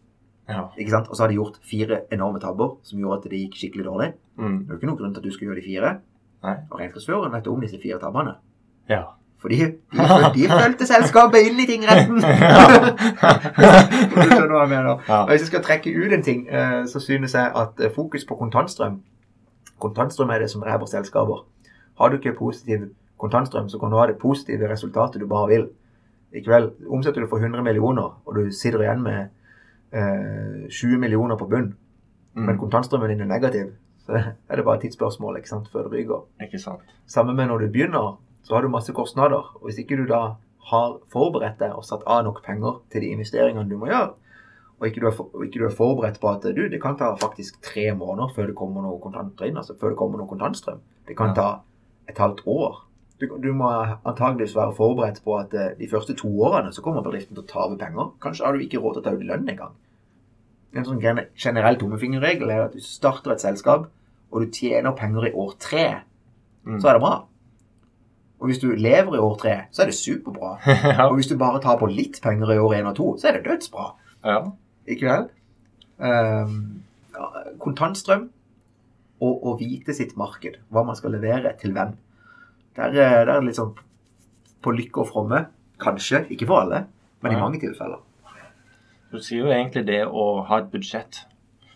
Ja. 0.48 0.66
Ikke 0.78 0.90
sant? 0.90 1.08
Og 1.08 1.16
så 1.16 1.22
har 1.22 1.28
de 1.28 1.38
gjort 1.38 1.58
fire 1.70 2.00
enorme 2.12 2.40
tabber 2.40 2.76
som 2.82 2.98
gjorde 2.98 3.20
at 3.20 3.30
det 3.30 3.40
gikk 3.44 3.58
skikkelig 3.60 3.84
dårlig. 3.86 4.12
Mm. 4.36 4.58
Det 4.58 4.68
er 4.68 4.74
jo 4.74 4.80
ikke 4.80 4.90
noen 4.90 5.00
grunn 5.00 5.14
til 5.14 5.22
at 5.22 5.26
du 5.26 5.34
skal 5.34 5.48
gjøre 5.48 5.60
de 5.60 5.66
fire. 5.66 5.92
Nei. 6.42 6.54
Og 6.70 6.78
regnskapsføreren 6.80 7.34
vet 7.36 7.50
om 7.52 7.60
disse 7.62 7.78
fire 7.82 7.98
tabbene. 8.02 8.34
Ja. 8.90 9.02
Fordi 9.42 9.58
de, 9.58 9.68
de 10.34 10.48
fulgte 10.50 10.86
selskapet 10.86 11.48
inn 11.48 11.58
i 11.58 11.66
tingretten. 11.66 12.18
Du 14.12 14.18
skjønner 14.20 14.52
hva 14.52 14.64
jeg 14.64 14.70
mener. 14.70 15.00
Ja. 15.08 15.22
Og 15.22 15.32
Hvis 15.32 15.46
jeg 15.46 15.50
skal 15.50 15.64
trekke 15.66 15.94
ut 15.98 16.14
en 16.14 16.22
ting, 16.22 16.44
eh, 16.50 16.82
så 16.90 17.02
synes 17.02 17.34
jeg 17.34 17.52
at 17.62 17.82
eh, 17.82 17.94
fokus 17.94 18.26
på 18.28 18.38
kontantstrøm 18.38 19.00
Kontantstrøm 19.82 20.30
er 20.30 20.38
det 20.38 20.50
som 20.50 20.62
dreper 20.62 20.86
selskaper. 20.86 21.40
Har 21.98 22.08
du 22.08 22.16
ikke 22.16 22.36
positiv 22.38 22.84
kontantstrøm, 23.18 23.68
så 23.68 23.78
kan 23.78 23.90
du 23.90 23.96
ha 23.98 24.06
det 24.06 24.18
positive 24.20 24.70
resultatet 24.70 25.20
du 25.20 25.26
bare 25.26 25.48
vil. 25.48 25.64
Likevel, 26.32 26.70
omsetter 26.88 27.20
du 27.20 27.26
for 27.28 27.38
100 27.38 27.62
millioner, 27.62 28.14
og 28.26 28.34
du 28.34 28.50
sitter 28.50 28.80
igjen 28.86 29.02
med 29.02 29.28
eh, 29.92 30.68
20 30.70 30.98
millioner 30.98 31.36
på 31.36 31.48
bunn, 31.50 31.74
men 32.34 32.54
Mm. 32.56 32.58
kontantstrømmen 32.58 33.08
din 33.12 33.20
er 33.20 33.26
negativ, 33.28 33.72
så 34.06 34.12
er 34.48 34.56
det 34.56 34.64
bare 34.64 34.76
et 34.76 34.82
tidsspørsmål 34.86 35.36
ikke 35.36 35.48
sant, 35.48 35.68
før 35.68 35.82
det 35.88 35.92
ryker. 35.92 36.22
Ikke 36.40 36.58
sant. 36.58 36.80
Samme 37.06 37.34
med 37.34 37.46
når 37.48 37.58
du 37.58 37.66
begynner, 37.72 38.16
så 38.42 38.54
har 38.54 38.62
du 38.62 38.68
masse 38.68 38.92
kostnader. 38.92 39.52
Og 39.60 39.68
hvis 39.68 39.78
ikke 39.78 39.96
du 39.96 40.06
da 40.08 40.34
har 40.72 40.96
forberedt 41.12 41.58
deg 41.60 41.72
og 41.76 41.84
satt 41.84 42.02
av 42.06 42.24
nok 42.24 42.40
penger 42.46 42.80
til 42.90 43.00
de 43.02 43.06
investeringene 43.12 43.68
du 43.68 43.76
må 43.78 43.86
gjøre, 43.90 44.14
og 44.80 44.86
ikke 44.88 45.00
du 45.00 45.06
er, 45.06 45.12
for, 45.14 45.28
ikke 45.44 45.60
du 45.60 45.66
er 45.68 45.76
forberedt 45.76 46.16
på 46.20 46.28
at 46.32 46.42
du, 46.56 46.62
det 46.68 46.80
kan 46.82 46.96
ta 46.98 47.12
faktisk 47.14 47.60
tre 47.62 47.92
måneder 47.94 48.32
før 48.34 48.46
det 48.50 48.56
kommer 48.58 48.82
noe 48.82 48.98
kontanter 49.02 49.46
inn, 49.46 49.56
altså 49.60 49.76
før 49.78 49.92
det 49.92 49.98
kommer 50.00 50.18
noe 50.18 50.26
kontantstrøm. 50.30 50.80
Det 51.06 51.16
kan 51.16 51.28
Ja. 51.28 51.34
ta 51.34 51.60
et 52.08 52.18
halvt 52.18 52.40
år. 52.46 52.80
Du, 53.22 53.28
du 53.38 53.52
må 53.54 53.68
antageligvis 54.02 54.56
være 54.58 54.74
forberedt 54.74 55.20
på 55.24 55.36
at 55.38 55.52
eh, 55.54 55.72
de 55.78 55.86
første 55.90 56.16
to 56.18 56.28
årene 56.42 56.72
så 56.74 56.82
kommer 56.82 57.04
bedriften 57.06 57.36
til 57.38 57.44
å 57.44 57.50
tape 57.50 57.76
penger. 57.78 58.08
Kanskje 58.24 58.44
har 58.48 58.56
du 58.58 58.64
ikke 58.64 58.80
råd 58.82 58.96
til 58.96 59.02
å 59.02 59.06
ta 59.06 59.12
ut 59.14 59.26
lønn 59.28 59.48
engang. 59.52 59.76
En 60.74 60.86
sånn 60.88 61.02
generell 61.36 61.76
tommefingerregel 61.78 62.50
er 62.50 62.64
at 62.64 62.74
hvis 62.74 62.88
du 62.88 62.94
starter 62.96 63.34
et 63.36 63.44
selskap, 63.44 63.86
og 64.32 64.40
du 64.42 64.48
tjener 64.56 64.96
penger 64.98 65.28
i 65.30 65.36
år 65.38 65.54
tre, 65.60 65.84
Mm. 66.64 66.76
så 66.78 66.88
er 66.88 66.92
det 66.94 67.00
bra. 67.02 67.14
Og 68.38 68.46
hvis 68.46 68.60
du 68.62 68.68
lever 68.78 69.16
i 69.16 69.18
år 69.18 69.32
tre, 69.38 69.54
så 69.74 69.82
er 69.82 69.88
det 69.90 69.96
superbra. 69.98 70.52
ja. 70.66 71.08
Og 71.08 71.16
hvis 71.18 71.26
du 71.26 71.34
bare 71.38 71.58
tar 71.62 71.74
på 71.80 71.88
litt 71.90 72.20
penger 72.22 72.52
i 72.54 72.58
år 72.62 72.76
én 72.78 72.86
og 72.86 72.94
to, 72.94 73.08
så 73.18 73.28
er 73.28 73.38
det 73.40 73.48
dødsbra. 73.48 73.86
ja. 74.24 74.36
Ikke 74.86 75.06
vel? 75.06 75.26
Um, 75.98 76.54
ja, 77.14 77.26
kontantstrøm 77.62 78.28
og 79.22 79.44
å 79.46 79.56
vite 79.58 79.94
sitt 79.94 80.16
marked. 80.18 80.56
Hva 80.70 80.82
man 80.86 80.94
skal 80.98 81.14
levere 81.14 81.52
til 81.58 81.74
hvem. 81.74 81.92
Der, 82.76 82.92
er- 82.94 83.20
er 83.28 83.40
det 83.40 83.44
litt 83.44 83.56
sånn 83.58 83.74
på 84.62 84.72
lykke 84.76 85.00
og 85.02 85.08
fromme. 85.10 85.46
Kanskje. 85.82 86.26
Ikke 86.30 86.46
for 86.46 86.60
alle, 86.62 86.86
men 87.22 87.32
i 87.32 87.40
mange 87.40 87.58
tilfeller. 87.60 87.98
Du 89.12 89.18
sier 89.20 89.42
jo 89.44 89.50
egentlig 89.52 89.84
det 89.86 90.04
å 90.06 90.44
ha 90.48 90.58
et 90.62 90.70
budsjett 90.72 91.24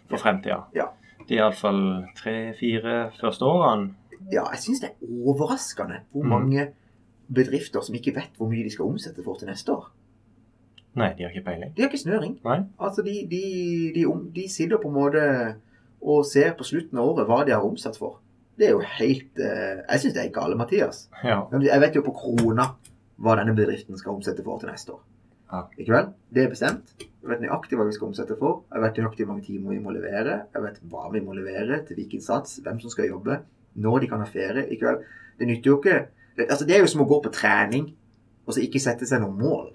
for 0.09 0.17
fremtida. 0.23 0.63
Ja. 0.75 0.87
De 1.29 1.35
iallfall 1.37 2.07
tre-fire 2.17 3.11
første 3.21 3.43
årene. 3.45 3.91
Ja, 4.33 4.45
jeg 4.53 4.61
syns 4.63 4.81
det 4.81 4.91
er 4.91 5.07
overraskende 5.27 6.01
hvor 6.13 6.23
Mm. 6.25 6.29
mange 6.31 6.69
bedrifter 7.33 7.83
som 7.83 7.95
ikke 7.95 8.15
vet 8.15 8.31
hvor 8.39 8.49
mye 8.49 8.63
de 8.65 8.71
skal 8.71 8.87
omsette 8.87 9.23
for 9.25 9.35
til 9.37 9.49
neste 9.49 9.69
år. 9.75 9.91
Nei, 10.95 11.13
de 11.19 11.25
har 11.25 11.31
ikke 11.31 11.45
peiling. 11.45 11.75
De 11.77 11.83
har 11.83 11.91
ikke 11.91 12.01
snøring. 12.07 12.39
Nei. 12.45 12.61
Altså, 12.81 13.03
de, 13.05 13.27
de, 13.29 13.93
de, 13.95 14.07
de 14.33 14.49
sitter 14.49 14.79
på 14.79 14.89
en 14.89 14.95
måte 14.95 15.57
og 16.01 16.25
ser 16.25 16.55
på 16.57 16.65
slutten 16.65 16.97
av 16.99 17.05
året 17.11 17.27
hva 17.29 17.45
de 17.45 17.53
har 17.53 17.61
omsatt 17.67 17.99
for. 17.99 18.19
Det 18.57 18.69
er 18.69 18.73
jo 18.73 18.81
helt 18.81 19.43
uh, 19.43 19.83
Jeg 19.83 20.03
syns 20.03 20.15
det 20.17 20.23
er 20.23 20.33
gale, 20.35 20.57
Mathias. 20.59 21.07
Ja. 21.25 21.43
Jeg 21.63 21.83
vet 21.83 21.99
jo 21.99 22.05
på 22.07 22.15
krona 22.17 22.71
hva 23.17 23.37
denne 23.39 23.55
bedriften 23.57 23.97
skal 24.01 24.17
omsette 24.17 24.45
for 24.45 24.61
til 24.61 24.71
neste 24.73 24.97
år. 24.97 25.05
Ja. 25.53 25.63
Ikke 25.79 25.95
vel? 25.95 26.11
Det 26.35 26.45
er 26.45 26.51
bestemt. 26.53 26.95
Jeg 27.01 27.31
vet 27.31 27.45
nøyaktig 27.45 27.79
hva 27.79 27.87
vi 27.89 27.95
skal 27.97 28.11
omsette 28.11 28.37
for. 28.41 28.65
Jeg 28.73 28.83
vet 28.83 28.99
nøyaktig 29.01 29.25
hvor 29.25 29.35
mange 29.35 29.47
timer 29.47 29.77
vi 29.77 29.83
må 29.83 29.95
levere. 29.95 30.41
Jeg 30.55 30.65
vet 30.65 30.83
hva 30.91 31.07
vi 31.13 31.23
må 31.25 31.37
levere, 31.37 31.81
til 31.87 32.01
hvilken 32.01 32.25
sats, 32.25 32.59
hvem 32.65 32.81
som 32.83 32.93
skal 32.93 33.09
jobbe, 33.13 33.41
når 33.81 34.05
de 34.05 34.11
kan 34.11 34.25
ha 34.25 34.29
ferie. 34.29 34.67
Ikke 34.75 34.91
vel? 34.91 35.01
Det 35.37 35.49
nytter 35.49 35.73
jo 35.73 35.79
ikke 35.81 35.97
det, 36.37 36.47
altså, 36.51 36.67
det 36.69 36.77
er 36.77 36.85
jo 36.85 36.91
som 36.93 37.03
å 37.05 37.09
gå 37.09 37.19
på 37.25 37.33
trening 37.33 37.89
og 38.47 38.55
så 38.55 38.63
ikke 38.63 38.83
sette 38.83 39.09
seg 39.09 39.23
noen 39.23 39.39
mål. 39.41 39.71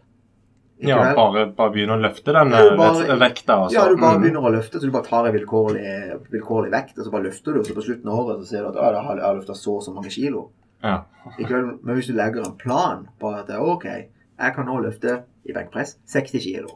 Ja 0.81 0.97
bare, 1.17 1.45
bare 1.53 1.73
begynne 1.73 1.93
å 1.93 2.01
løfte 2.01 2.33
den 2.33 2.55
eh, 2.57 3.11
vekta. 3.21 3.57
Altså. 3.65 3.75
Ja, 3.75 3.83
du 3.85 3.99
bare 4.01 4.17
mm. 4.17 4.23
begynner 4.23 4.47
å 4.47 4.53
løfte, 4.55 4.79
så 4.79 4.89
du 4.89 4.93
bare 4.95 5.05
tar 5.05 5.27
en 5.29 5.35
vilkårlig, 5.35 5.91
vilkårlig 6.33 6.71
vekt, 6.73 6.95
og 6.97 7.05
så 7.05 7.13
bare 7.13 7.27
løfter 7.27 7.53
du, 7.53 7.61
og 7.61 7.69
så 7.69 7.75
på 7.77 7.85
slutten 7.85 8.09
av 8.09 8.23
året 8.23 8.41
så 8.41 8.49
ser 8.49 8.65
du 8.65 8.71
at 8.71 8.79
«Å, 8.81 8.87
da 8.95 9.03
har 9.05 9.21
jeg 9.21 9.37
løfta 9.41 9.57
så 9.59 9.75
og 9.77 9.85
så 9.85 9.93
mange 9.93 10.13
kilo. 10.13 10.47
Ja. 10.81 11.03
Men 11.37 11.93
hvis 11.93 12.09
du 12.09 12.15
legger 12.17 12.47
en 12.47 12.57
plan 12.57 13.05
på 13.21 13.33
at 13.37 13.51
OK, 13.53 13.85
jeg 13.85 14.55
kan 14.55 14.65
nå 14.65 14.79
løfte 14.81 15.19
i 15.45 15.53
benkpress 15.53 15.97
60 16.09 16.41
kilo. 16.41 16.73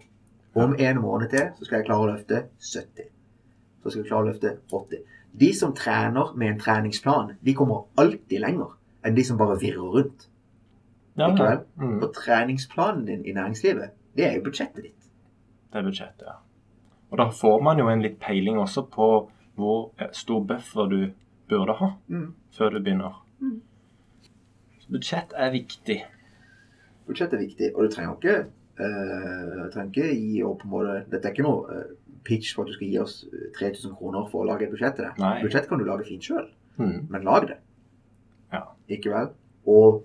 Om 0.56 0.78
en 0.80 1.02
måned 1.02 1.34
til 1.34 1.50
så 1.58 1.68
skal 1.68 1.82
jeg 1.82 1.88
klare 1.90 2.06
å 2.06 2.12
løfte 2.14 2.46
70. 2.62 3.10
Så 3.82 3.92
skal 3.92 4.02
jeg 4.04 4.10
klare 4.12 4.24
å 4.24 4.30
løfte 4.30 4.54
80. 4.72 5.02
De 5.36 5.50
som 5.58 5.74
trener 5.76 6.32
med 6.40 6.54
en 6.54 6.62
treningsplan, 6.62 7.34
de 7.42 7.56
kommer 7.58 7.90
alltid 8.00 8.40
lenger 8.44 8.78
enn 9.06 9.18
de 9.18 9.26
som 9.28 9.38
bare 9.38 9.58
virrer 9.62 9.98
rundt. 9.98 10.30
Ja, 11.18 11.30
Ikke 11.32 11.44
vel? 11.48 11.60
Mm. 11.80 12.00
Og 12.04 12.14
treningsplanen 12.14 13.06
din 13.08 13.26
i 13.26 13.32
næringslivet, 13.34 13.90
det 14.18 14.26
er 14.28 14.34
jo 14.36 14.44
budsjettet 14.44 14.84
ditt. 14.84 15.10
Det 15.72 15.80
er 15.80 15.84
budsjettet, 15.88 16.26
ja. 16.28 16.38
Og 17.12 17.18
da 17.18 17.30
får 17.32 17.62
man 17.64 17.80
jo 17.80 17.88
en 17.90 18.02
litt 18.02 18.20
peiling 18.20 18.58
også 18.60 18.86
på 18.92 19.08
hvor 19.56 19.92
eh, 20.00 20.10
stor 20.12 20.44
buffer 20.44 20.90
du 20.92 21.00
burde 21.50 21.74
ha 21.80 21.92
Mm. 22.08 22.34
før 22.52 22.70
du 22.70 22.80
begynner. 22.84 23.22
Mm. 23.40 23.62
Budsjett 24.90 25.34
er 25.36 25.52
viktig. 25.54 26.00
Budsjett 27.08 27.34
er 27.34 27.38
viktig, 27.42 27.72
og 27.76 27.84
du 27.86 27.90
trenger 27.94 28.16
ikke, 28.18 28.36
uh, 28.80 29.70
trenger 29.74 29.92
ikke 29.92 30.10
gi 30.16 30.42
opp 30.46 30.60
på 30.62 30.68
en 30.68 30.74
måte 30.74 30.96
Dette 31.12 31.28
er 31.30 31.34
ikke 31.36 31.46
noe 31.46 31.70
uh, 31.70 31.94
pitch 32.26 32.54
for 32.56 32.64
at 32.66 32.72
du 32.72 32.74
skal 32.78 32.88
gi 32.90 33.00
oss 33.02 33.16
eh, 33.30 33.48
3000 33.60 33.94
kroner 33.98 34.28
for 34.32 34.42
å 34.44 34.48
lage 34.50 34.66
et 34.66 34.72
budsjett 34.74 34.96
til 34.98 35.06
deg. 35.08 35.20
Nei. 35.22 35.36
Budsjett 35.46 35.68
kan 35.70 35.82
du 35.82 35.86
lage 35.86 36.08
fint 36.08 36.24
sjøl, 36.26 36.48
Mm. 36.78 37.06
men 37.10 37.24
lag 37.24 37.46
det. 37.48 37.58
Ja. 38.52 38.64
Ikke 38.92 39.12
vel? 39.14 39.30
Og 39.66 40.02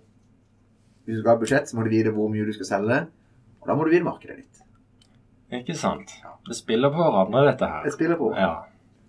hvis 1.10 1.18
du 1.18 1.22
skal 1.24 1.34
ha 1.34 1.40
budsjett, 1.42 1.68
så 1.70 1.76
må 1.76 1.84
du 1.86 1.90
vite 1.92 2.12
hvor 2.14 2.30
mye 2.32 2.46
du 2.46 2.52
skal 2.54 2.68
selge, 2.68 2.98
og 3.60 3.68
da 3.68 3.74
må 3.76 3.84
du 3.86 3.90
vite 3.92 4.06
markedet 4.06 4.36
ditt. 4.40 4.62
Ikke 5.60 5.74
sant? 5.74 6.12
Det 6.46 6.54
spiller 6.56 6.92
på 6.94 7.02
hverandre, 7.02 7.42
dette 7.50 7.66
her. 7.66 7.82
Det 7.84 7.92
spiller 7.96 8.16
på. 8.20 8.30
Ja. 8.38 8.52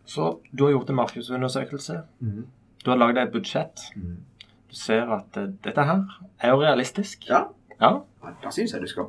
Så 0.10 0.32
du 0.52 0.64
har 0.66 0.74
gjort 0.74 0.90
en 0.90 0.98
markedsundersøkelse. 0.98 2.02
Mhm. 2.26 2.48
Du 2.82 2.90
har 2.90 2.98
lagd 2.98 3.18
et 3.22 3.32
budsjett. 3.32 3.84
Mhm. 3.96 4.18
Du 4.72 4.76
ser 4.76 5.10
at 5.14 5.38
uh, 5.38 5.50
dette 5.64 5.84
her 5.84 6.02
er 6.40 6.50
jo 6.56 6.62
realistisk. 6.64 7.28
Ja. 7.30 7.44
Ja, 7.82 8.00
Ja, 8.24 8.30
Da 8.44 8.50
syns 8.54 8.74
jeg 8.74 8.82
du 8.82 8.88
skal 8.88 9.08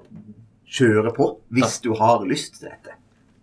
kjøre 0.66 1.12
på, 1.16 1.26
hvis 1.52 1.80
du 1.84 1.92
har 1.94 2.24
lyst 2.24 2.54
til 2.60 2.68
dette. 2.70 2.94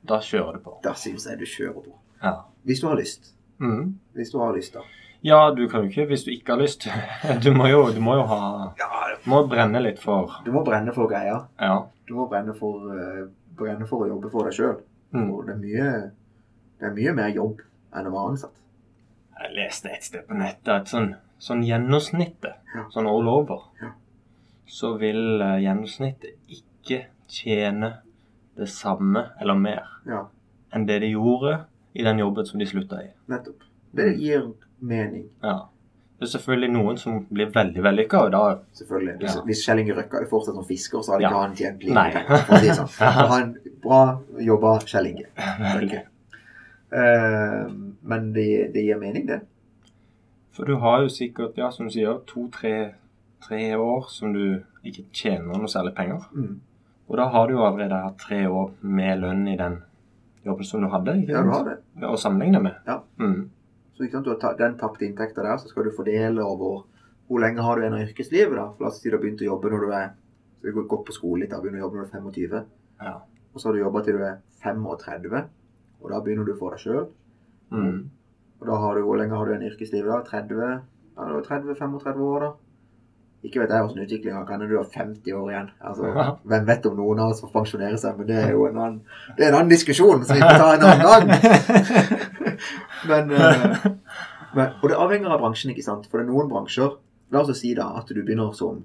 Da 0.09 0.17
kjører 0.25 0.57
du 0.57 0.63
på. 0.65 0.77
Da 0.83 0.93
syns 0.97 1.27
jeg 1.29 1.37
du 1.39 1.45
kjører 1.45 1.81
på. 1.85 1.93
Ja. 2.23 2.33
Hvis 2.65 2.81
du 2.81 2.87
har 2.87 2.97
lyst. 2.97 3.33
Mm. 3.59 3.99
Hvis 4.13 4.31
du 4.33 4.39
har 4.39 4.55
lyst, 4.55 4.73
da. 4.73 4.81
Ja, 5.21 5.51
du 5.51 5.67
kan 5.67 5.83
jo 5.83 5.89
ikke 5.89 6.05
hvis 6.07 6.23
du 6.23 6.31
ikke 6.31 6.53
har 6.55 6.61
lyst. 6.61 6.87
Du 7.43 7.51
må 7.53 7.67
jo, 7.67 7.81
du 7.91 7.99
må 8.01 8.13
jo 8.15 8.23
ha 8.29 8.73
Ja, 8.79 8.89
Du 9.23 9.29
må 9.29 9.41
brenne 9.51 9.81
litt 9.83 9.99
for 9.99 10.31
du 10.45 10.51
må 10.55 10.63
brenne 10.63 10.93
for 10.95 11.09
greia. 11.11 11.41
Ja. 11.59 11.81
Du 12.07 12.13
må 12.15 12.27
brenne 12.31 12.53
for, 12.57 12.87
eh, 12.95 13.25
brenne 13.59 13.85
for 13.87 14.05
å 14.05 14.09
jobbe 14.09 14.31
for 14.31 14.47
deg 14.47 14.53
sjøl. 14.55 14.77
Mm. 15.13 15.27
Og 15.33 15.45
det 15.47 15.55
er, 15.55 15.59
mye, 15.59 16.11
det 16.79 16.87
er 16.87 16.95
mye 16.95 17.13
mer 17.17 17.29
jobb 17.35 17.59
enn 17.93 18.07
å 18.07 18.13
være 18.13 18.31
ansatt. 18.31 18.55
Jeg 19.39 19.55
leste 19.55 19.89
et 19.91 20.03
sted 20.03 20.25
på 20.27 20.35
nettet 20.39 20.69
at 20.73 20.87
sånn, 20.91 21.13
sånn 21.39 21.63
gjennomsnittet, 21.67 22.55
Ja. 22.75 22.85
sånn 22.93 23.07
all 23.07 23.27
over, 23.27 23.61
Ja. 23.81 23.91
så 24.67 24.97
vil 24.99 25.41
eh, 25.41 25.59
gjennomsnittet 25.65 26.37
ikke 26.47 27.05
tjene 27.27 27.97
det 28.57 28.67
samme 28.69 29.29
eller 29.41 29.55
mer 29.55 29.83
Ja, 30.07 30.25
enn 30.73 30.85
det 30.85 30.99
de 31.01 31.11
gjorde 31.13 31.65
i 31.95 32.03
den 32.03 32.19
jobben 32.19 32.45
som 32.45 32.59
de 32.59 32.65
slutta 32.65 33.03
i. 33.03 33.09
nettopp. 33.29 33.63
Det 33.95 34.17
gir 34.19 34.51
mening, 34.81 35.29
Ja. 35.43 35.59
Det 36.19 36.25
er 36.27 36.37
selvfølgelig 36.37 36.71
noen 36.73 36.97
som 36.97 37.25
blir 37.31 37.47
veldig 37.55 37.81
vellykka, 37.83 38.17
og 38.25 38.31
da 38.31 38.39
selvfølgelig. 38.75 39.13
Hvis, 39.21 39.35
Ja. 39.35 39.41
hvis 39.45 39.61
Kjell 39.65 39.79
Inge 39.79 39.93
Røkke 39.95 40.17
hadde 40.17 40.29
fortsatt 40.29 40.55
som 40.55 40.65
fisker, 40.65 40.99
så 41.01 41.11
hadde 41.13 41.21
Ja. 41.23 41.29
ikke 41.29 41.41
han 41.41 41.55
tjent 41.55 41.83
like 41.83 41.95
mye. 41.95 42.39
For 42.45 42.53
å 42.55 42.59
si 42.59 42.67
sånn. 42.75 42.89
Ja. 42.99 43.27
Han 43.27 43.57
bra 43.83 44.19
jobba, 44.39 44.79
Kjell 44.85 45.07
Inge. 45.07 45.25
Eh, 46.91 47.67
men 48.01 48.33
det, 48.33 48.73
det 48.73 48.83
gir 48.83 48.97
mening, 48.99 49.25
det. 49.27 49.41
For 50.51 50.65
du 50.65 50.75
har 50.81 51.01
jo 51.05 51.07
sikkert, 51.13 51.55
ja, 51.57 51.69
som 51.71 51.87
du 51.87 51.93
sier, 51.93 52.19
to-tre 52.27 52.93
tre 53.41 53.73
år 53.79 54.09
som 54.11 54.33
du 54.33 54.63
ikke 54.83 55.05
tjener 55.15 55.55
noe 55.55 55.69
særlig 55.71 55.93
penger. 55.95 56.25
Mm. 56.35 56.57
Og 57.09 57.15
da 57.17 57.29
har 57.31 57.47
du 57.47 57.53
jo 57.55 57.63
allerede 57.63 58.01
hatt 58.03 58.17
tre 58.19 58.41
år 58.51 58.73
med 58.81 59.21
lønn 59.21 59.47
i 59.47 59.55
den 59.57 59.77
jobben 60.45 60.65
som 60.67 60.81
du 60.83 60.89
hadde. 60.91 61.15
ikke 61.21 61.31
Ja, 61.37 61.43
du 61.43 61.49
har 61.53 61.63
det. 61.63 61.77
Å 62.03 62.17
sammenligne 62.19 62.61
med. 62.61 62.75
Ja. 62.85 62.99
Mm. 63.17 63.49
Så 63.99 64.05
ikke 64.05 64.15
sant, 64.15 64.29
du 64.29 64.31
har 64.31 64.39
ta, 64.39 64.53
den 64.55 64.77
tapte 64.79 65.03
inntekta 65.03 65.43
der, 65.43 65.57
så 65.59 65.67
skal 65.67 65.83
du 65.83 65.91
fordele 65.91 66.39
over 66.39 66.85
hvor 67.27 67.41
lenge 67.43 67.59
har 67.61 67.75
du 67.75 67.83
igjen 67.83 67.97
av 67.97 68.05
yrkeslivet. 68.05 68.55
da? 68.55 68.69
For 68.71 68.85
La 68.85 68.91
oss 68.93 69.01
si 69.03 69.11
du 69.11 69.17
har 69.17 69.19
begynt 69.19 69.43
å 69.43 69.49
jobbe 69.49 69.73
når 69.73 69.81
du 69.83 69.91
er 69.91 70.05
så 70.61 70.71
du 70.71 70.85
gått 70.87 71.03
på 71.09 71.15
skole 71.17 71.41
litt, 71.43 71.51
da, 71.51 71.59
begynner 71.59 71.81
å 71.81 71.85
jobbe 71.89 71.99
når 71.99 72.07
du 72.07 72.15
er 72.15 72.21
25. 72.23 72.63
Ja. 73.03 73.11
Og 73.51 73.59
så 73.59 73.67
har 73.67 73.75
du 73.75 73.81
jobba 73.81 74.01
til 74.05 74.15
du 74.15 74.23
er 74.23 74.39
35, 74.63 75.43
og 75.99 76.13
da 76.13 76.21
begynner 76.23 76.47
du 76.47 76.55
for 76.55 76.75
deg 76.75 76.83
sjøl. 76.85 77.05
Mm. 77.75 77.99
Og 78.59 78.71
da 78.71 78.79
har 78.85 78.95
du, 78.95 79.03
hvor 79.03 79.19
lenge 79.19 79.35
har 79.35 79.43
du 79.43 79.51
igjen 79.51 79.67
i 79.67 79.69
yrkeslivet 79.73 80.11
da? 80.15 80.21
30? 80.31 80.63
Ja, 81.19 81.27
er 81.27 81.45
30-35 81.51 82.23
år, 82.23 82.47
da. 82.47 82.68
Ikke 83.43 83.61
vet 83.61 83.71
jeg 83.71 83.83
hvordan 83.85 84.03
utviklinga 84.03 84.41
kan 84.47 84.59
når 84.59 84.67
du 84.67 84.75
har 84.75 84.87
50 84.93 85.35
år 85.39 85.51
igjen. 85.53 85.69
Altså, 85.79 86.07
Ja. 86.11 86.25
Hvem 86.51 86.65
vet 86.67 86.85
om 86.89 86.97
noen 86.99 87.19
av 87.23 87.31
oss 87.31 87.39
får 87.41 87.53
pensjonere 87.53 87.97
seg, 87.97 88.17
men 88.17 88.27
det 88.27 88.35
er 88.35 88.51
jo 88.51 88.65
en 88.67 88.77
annen, 88.77 88.97
det 89.37 89.45
er 89.45 89.53
en 89.53 89.59
annen 89.61 89.71
diskusjon 89.71 90.25
som 90.25 90.35
vi 90.35 90.41
får 90.43 90.59
ta 90.59 90.73
en 90.75 90.83
annen 90.89 91.05
gang. 91.07 91.25
men, 93.11 93.31
eh, 93.31 93.77
men, 94.55 94.73
og 94.81 94.89
det 94.91 94.97
avhenger 95.05 95.31
av 95.31 95.39
bransjen, 95.39 95.71
ikke 95.71 95.85
sant. 95.87 96.09
For 96.11 96.19
det 96.19 96.27
er 96.27 96.33
noen 96.33 96.51
bransjer 96.51 96.97
La 97.31 97.43
oss 97.43 97.59
si 97.59 97.75
da 97.77 97.91
at 97.99 98.09
du 98.09 98.17
begynner 98.25 98.51
som, 98.57 98.79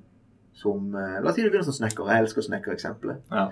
som 0.61 0.90
eh, 0.94 1.18
La 1.25 1.30
oss 1.30 1.38
si 1.38 1.42
du 1.42 1.49
begynner 1.49 1.66
som 1.66 1.75
snekker. 1.78 2.11
Jeg 2.12 2.26
elsker 2.26 2.44
snekkereksempelet. 2.46 3.23
Ja. 3.32 3.49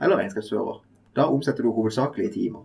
Eller 0.00 0.20
regnskapsfører. 0.22 0.80
Da 1.16 1.26
omsetter 1.32 1.66
du 1.66 1.72
hovedsakelig 1.74 2.28
i 2.28 2.32
timer. 2.32 2.62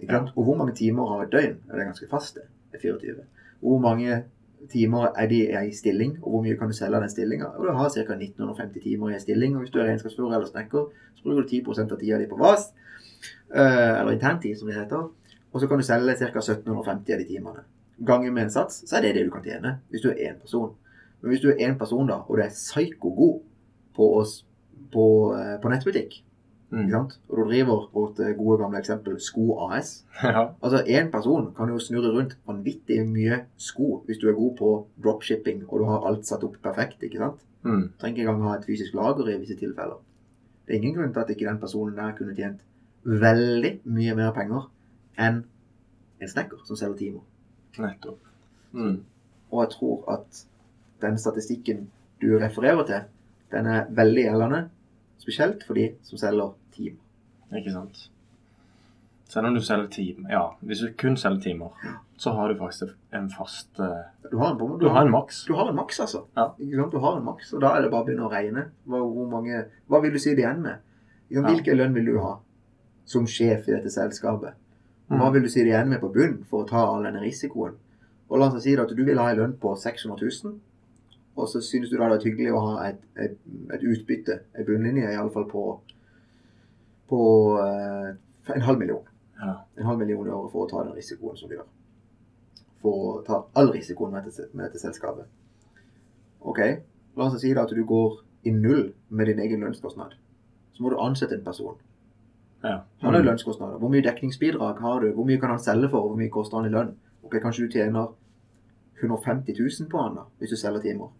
Ikke 0.00 0.12
sant? 0.16 0.32
Og 0.36 0.44
hvor 0.46 0.58
mange 0.60 0.74
timer 0.76 1.08
har 1.10 1.24
et 1.24 1.32
døgn? 1.32 1.56
Er 1.70 1.80
det 1.80 1.86
ganske 1.90 2.06
fast, 2.10 2.36
det? 2.36 2.46
Det 2.70 2.78
er 2.78 2.92
24. 2.92 3.24
Hvor 3.60 3.80
mange 3.82 4.22
timer 4.72 5.10
er 5.18 5.28
de 5.30 5.40
i 5.68 5.72
stilling, 5.74 6.16
og 6.22 6.30
hvor 6.30 6.42
mye 6.44 6.56
kan 6.58 6.70
du 6.70 6.76
selge 6.76 6.96
av 6.96 7.04
den 7.04 7.12
stillinga? 7.12 7.52
Og 7.56 7.66
du 7.66 7.72
har 7.76 7.90
ca. 7.90 8.16
1950 8.16 8.82
timer 8.84 9.10
i 9.10 9.14
en 9.14 9.22
stilling, 9.22 9.56
og 9.56 9.64
hvis 9.64 9.72
du 9.74 9.80
er 9.80 9.88
regnskapsfører 9.90 10.36
eller 10.36 10.48
snekker, 10.50 10.86
så 11.16 11.24
bruker 11.24 11.42
du 11.42 11.48
10 11.48 11.80
av 11.80 11.98
tida 11.98 12.18
di 12.18 12.28
på 12.30 12.38
VAS, 12.40 12.70
eh, 13.54 14.00
eller 14.00 14.12
interntid, 14.12 14.58
som 14.58 14.68
det 14.68 14.78
heter. 14.78 15.10
Og 15.52 15.60
så 15.60 15.66
kan 15.66 15.78
du 15.78 15.84
selge 15.84 16.16
ca. 16.18 16.30
1750 16.30 17.12
av 17.12 17.18
de 17.18 17.28
timene. 17.28 17.64
Ganger 18.06 18.32
med 18.32 18.48
en 18.48 18.50
sats, 18.50 18.82
så 18.88 18.96
er 18.96 19.02
det 19.02 19.14
det 19.14 19.26
du 19.26 19.30
kan 19.34 19.44
tjene 19.44 19.78
hvis 19.90 20.02
du 20.02 20.10
er 20.10 20.30
én 20.30 20.40
person. 20.40 20.74
Men 21.20 21.28
hvis 21.28 21.42
du 21.42 21.50
er 21.50 21.60
én 21.68 21.78
person, 21.78 22.06
da, 22.08 22.22
og 22.26 22.38
du 22.38 22.42
er 22.42 22.54
psyko-god 22.54 23.40
på, 23.96 24.06
oss, 24.20 24.46
på, 24.92 25.06
eh, 25.36 25.56
på 25.60 25.68
nettbutikk, 25.68 26.22
ikke 26.72 26.84
Mm. 26.86 26.90
sant? 26.90 27.18
og 27.28 27.36
du 27.36 27.44
driver 27.50 27.88
vårt 27.94 28.20
eh, 28.20 28.36
gode 28.38 28.58
gamle 28.62 28.78
eksempel 28.78 29.16
Sko 29.20 29.58
AS 29.68 30.04
ja. 30.22 30.44
Altså, 30.62 30.84
én 30.86 31.10
person 31.10 31.48
kan 31.56 31.68
jo 31.68 31.78
snurre 31.78 32.12
rundt 32.14 32.36
vanvittig 32.46 33.00
mye 33.08 33.40
sko 33.56 34.02
hvis 34.06 34.18
du 34.22 34.28
er 34.28 34.36
god 34.38 34.56
på 34.56 34.68
dropshipping 35.02 35.64
og 35.68 35.78
du 35.80 35.84
har 35.84 36.06
alt 36.06 36.26
satt 36.26 36.44
opp 36.44 36.60
perfekt. 36.62 37.02
ikke 37.02 37.18
sant? 37.18 37.40
Mm. 37.64 37.82
Du 37.82 37.98
trenger 37.98 38.16
ikke 38.22 38.28
engang 38.30 38.48
ha 38.48 38.56
et 38.58 38.64
fysisk 38.64 38.94
lager 38.94 39.28
i 39.28 39.38
visse 39.40 39.56
tilfeller. 39.58 39.98
Det 40.66 40.74
er 40.76 40.78
ingen 40.82 40.94
grunn 40.94 41.12
til 41.12 41.20
at 41.20 41.30
ikke 41.30 41.46
den 41.48 41.58
personen 41.58 41.96
der 41.96 42.12
kunne 42.16 42.34
tjent 42.36 42.60
veldig 43.04 43.80
mye 43.84 44.14
mer 44.14 44.30
penger 44.36 44.68
enn 45.18 45.42
en 46.20 46.28
snekker 46.28 46.62
som 46.68 46.76
selger 46.76 46.96
timer. 46.96 47.20
Nettopp. 47.78 48.18
Mm. 48.72 49.00
Og 49.50 49.62
jeg 49.64 49.70
tror 49.74 50.04
at 50.12 50.44
den 51.02 51.18
statistikken 51.18 51.88
du 52.22 52.38
refererer 52.38 52.84
til, 52.86 53.00
den 53.50 53.66
er 53.66 53.86
veldig 53.90 54.22
gjeldende, 54.28 54.68
spesielt 55.18 55.64
for 55.66 55.74
de 55.74 55.88
som 56.02 56.18
selger 56.18 56.52
timer. 56.74 57.00
Ikke 57.58 57.72
sant. 57.74 58.10
Selv 59.30 59.46
om 59.46 59.54
du 59.54 59.60
selger 59.62 59.86
timer 59.94 60.30
Ja, 60.32 60.42
hvis 60.66 60.80
du 60.82 60.88
kun 60.98 61.16
selger 61.18 61.40
timer, 61.40 61.74
så 62.18 62.32
har 62.34 62.50
du 62.50 62.58
faktisk 62.58 62.96
en 63.14 63.28
fast 63.30 63.78
eh, 63.78 64.30
Du 64.30 64.38
har 64.38 64.52
en, 64.52 64.58
du 64.58 64.78
Du 64.78 64.88
har 64.88 65.04
en 65.06 65.10
maks. 65.10 65.44
Du 65.46 65.54
har 65.54 65.70
en 65.70 65.76
maks, 65.76 66.00
altså. 66.00 66.24
Ja. 66.36 66.48
Du 66.58 66.98
har 66.98 67.16
en 67.16 67.24
maks, 67.24 67.52
og 67.52 67.62
da 67.62 67.74
er 67.76 67.82
det 67.82 67.90
bare 67.92 68.02
å 68.02 68.08
begynne 68.08 68.26
å 68.26 68.32
regne. 68.32 68.66
Hva, 68.84 69.02
hvor 69.06 69.28
mange, 69.30 69.64
hva 69.86 70.00
vil 70.02 70.12
du 70.14 70.18
si 70.18 70.34
det 70.34 70.42
igjen 70.44 70.64
med? 70.66 70.82
Ja. 71.30 71.44
Hvilken 71.46 71.78
lønn 71.78 71.94
vil 71.94 72.10
du 72.10 72.18
ha 72.18 72.40
som 73.06 73.26
sjef 73.26 73.68
i 73.68 73.76
dette 73.76 73.92
selskapet? 73.94 74.58
Mm. 75.10 75.20
Hva 75.20 75.30
vil 75.34 75.46
du 75.46 75.50
si 75.50 75.62
det 75.62 75.72
igjen 75.72 75.90
med 75.90 76.02
på 76.02 76.10
bunn 76.14 76.40
for 76.50 76.64
å 76.64 76.68
ta 76.70 76.82
all 76.90 77.06
denne 77.06 77.22
risikoen? 77.22 77.78
Og 78.30 78.38
la 78.38 78.50
oss 78.50 78.62
si 78.62 78.74
at 78.78 78.90
du 78.94 79.04
vil 79.06 79.18
ha 79.18 79.30
en 79.30 79.40
lønn 79.40 79.54
på 79.62 79.72
600 79.78 80.18
000, 80.22 80.58
og 81.38 81.48
så 81.48 81.62
synes 81.62 81.90
du 81.90 81.96
da 81.96 82.10
det 82.10 82.20
er 82.20 82.28
hyggelig 82.28 82.52
å 82.54 82.60
ha 82.66 82.74
et, 82.90 83.00
et, 83.18 83.38
et 83.74 83.86
utbytte, 83.86 84.36
en 84.54 84.66
bunnlinje, 84.66 85.08
iallfall 85.14 85.46
på, 85.50 85.64
på 87.10 87.20
eh, 87.64 88.14
en 88.54 88.66
halv 88.66 88.78
million. 88.78 89.04
Ja. 89.40 89.52
En 89.76 89.86
halv 89.88 89.98
million 89.98 90.26
i 90.26 90.30
året 90.30 90.52
for 90.52 90.64
å 90.64 90.70
ta 90.70 90.84
den 90.84 90.94
risikoen 90.96 91.36
som 91.36 91.50
du 91.50 91.56
gjør. 91.56 91.68
For 92.80 92.96
å 93.10 93.20
ta 93.26 93.42
all 93.58 93.72
risikoen 93.74 94.14
med 94.14 94.28
dette, 94.28 94.48
med 94.52 94.68
dette 94.68 94.80
selskapet. 94.82 95.28
Ok, 96.40 96.60
la 97.16 97.26
oss 97.26 97.40
si 97.42 97.52
da 97.56 97.66
at 97.66 97.74
du 97.76 97.82
går 97.84 98.20
i 98.48 98.52
null 98.56 98.92
med 99.08 99.28
din 99.28 99.42
egen 99.44 99.60
lønnskostnad. 99.66 100.14
Så 100.72 100.84
må 100.84 100.92
du 100.92 101.00
ansette 101.00 101.36
en 101.36 101.44
person. 101.44 101.76
ja. 102.62 102.78
Han 103.02 103.14
har 103.14 103.24
lønnskostnader. 103.24 103.78
Hvor 103.78 103.92
mye 103.92 104.04
dekningsbidrag 104.04 104.80
har 104.80 105.00
du? 105.00 105.12
Hvor 105.12 105.26
mye 105.28 105.40
kan 105.40 105.50
han 105.50 105.60
selge 105.60 105.90
for? 105.90 106.08
Hvor 106.08 106.16
mye 106.16 106.32
koster 106.32 106.56
han 106.60 106.68
i 106.68 106.72
lønn? 106.72 106.94
Ok, 107.22 107.36
Kanskje 107.42 107.66
du 107.66 107.72
tjener 107.72 108.14
150 109.00 109.56
000 109.58 109.90
på 109.90 110.02
han 110.02 110.16
da, 110.16 110.24
hvis 110.38 110.50
du 110.50 110.56
selger 110.56 110.80
timer. 110.80 111.12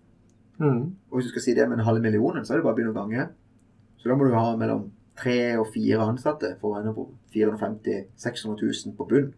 Mm. 0.61 0.97
Og 1.11 1.17
hvis 1.17 1.29
du 1.29 1.31
skal 1.35 1.43
si 1.43 1.55
det 1.57 1.69
med 1.69 1.79
en 1.79 1.85
halv 1.85 2.03
million, 2.03 2.45
så 2.45 2.53
er 2.53 2.61
det 2.61 2.65
bare 2.65 2.77
å 2.77 2.79
begynne 2.79 2.93
å 2.93 2.99
gange. 3.01 3.29
Så 4.01 4.09
da 4.09 4.17
må 4.17 4.29
du 4.29 4.35
ha 4.37 4.57
mellom 4.57 4.91
tre 5.21 5.39
og 5.61 5.69
fire 5.75 6.07
ansatte 6.09 6.55
for 6.61 6.75
å 6.75 6.81
ende 6.81 6.95
på 6.97 7.07
450 7.35 8.09
600 8.17 8.57
000 8.63 8.97
på 8.99 9.09
bunn. 9.11 9.31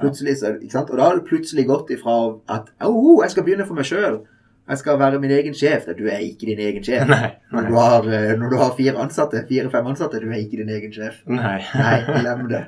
Plutselig 0.00 0.38
ikke 0.42 0.72
sant? 0.72 0.90
Og 0.90 0.98
da 0.98 1.08
har 1.08 1.18
det 1.18 1.28
plutselig 1.28 1.66
gått 1.68 1.92
ifra 1.94 2.14
at 2.50 2.72
oh, 2.82 3.20
jeg 3.22 3.34
skal 3.34 3.46
begynne 3.46 3.66
for 3.68 3.78
meg 3.78 3.86
sjøl. 3.86 4.24
Jeg 4.64 4.78
skal 4.80 4.96
være 4.96 5.18
min 5.20 5.32
egen 5.36 5.54
sjef. 5.54 5.84
Du 5.98 6.06
er 6.08 6.22
ikke 6.24 6.46
din 6.48 6.60
egen 6.66 6.84
sjef. 6.84 7.04
Nei. 7.12 7.34
Når 7.52 7.66
du 7.68 7.74
har, 7.76 8.06
eh, 8.16 8.30
når 8.40 8.50
du 8.50 8.56
har 8.62 8.70
fire 8.78 8.96
ansatte, 9.02 9.42
fire-fem 9.48 9.90
ansatte, 9.92 10.22
du 10.22 10.30
er 10.30 10.40
ikke 10.40 10.62
din 10.62 10.72
egen 10.72 10.94
sjef. 10.94 11.20
Nei. 11.28 11.58
Nei, 11.76 11.98
glem 12.22 12.46
det. 12.48 12.62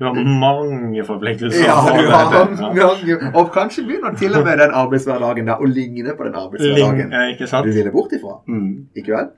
Du 0.00 0.08
har 0.08 0.18
mange 0.42 1.06
forpliktelser. 1.06 1.62
Ja, 1.68 1.78
du 2.02 2.10
har 2.10 2.50
mange, 2.58 3.30
og 3.30 3.54
kanskje 3.54 3.86
begynner 3.86 4.18
til 4.18 4.34
og 4.34 4.44
med 4.48 4.58
den 4.64 4.74
arbeidshverdagen 4.82 5.52
der 5.52 5.62
å 5.62 5.70
ligne 5.70 6.18
på 6.18 6.26
den 6.26 6.38
arbeidshverdagen 6.42 7.14
Ling, 7.14 7.38
du 7.38 7.72
ville 7.78 7.94
bort 7.94 8.18
ifra. 8.18 8.40
Mm. 8.50 8.70
Ikke 8.98 9.14
vel? 9.14 9.34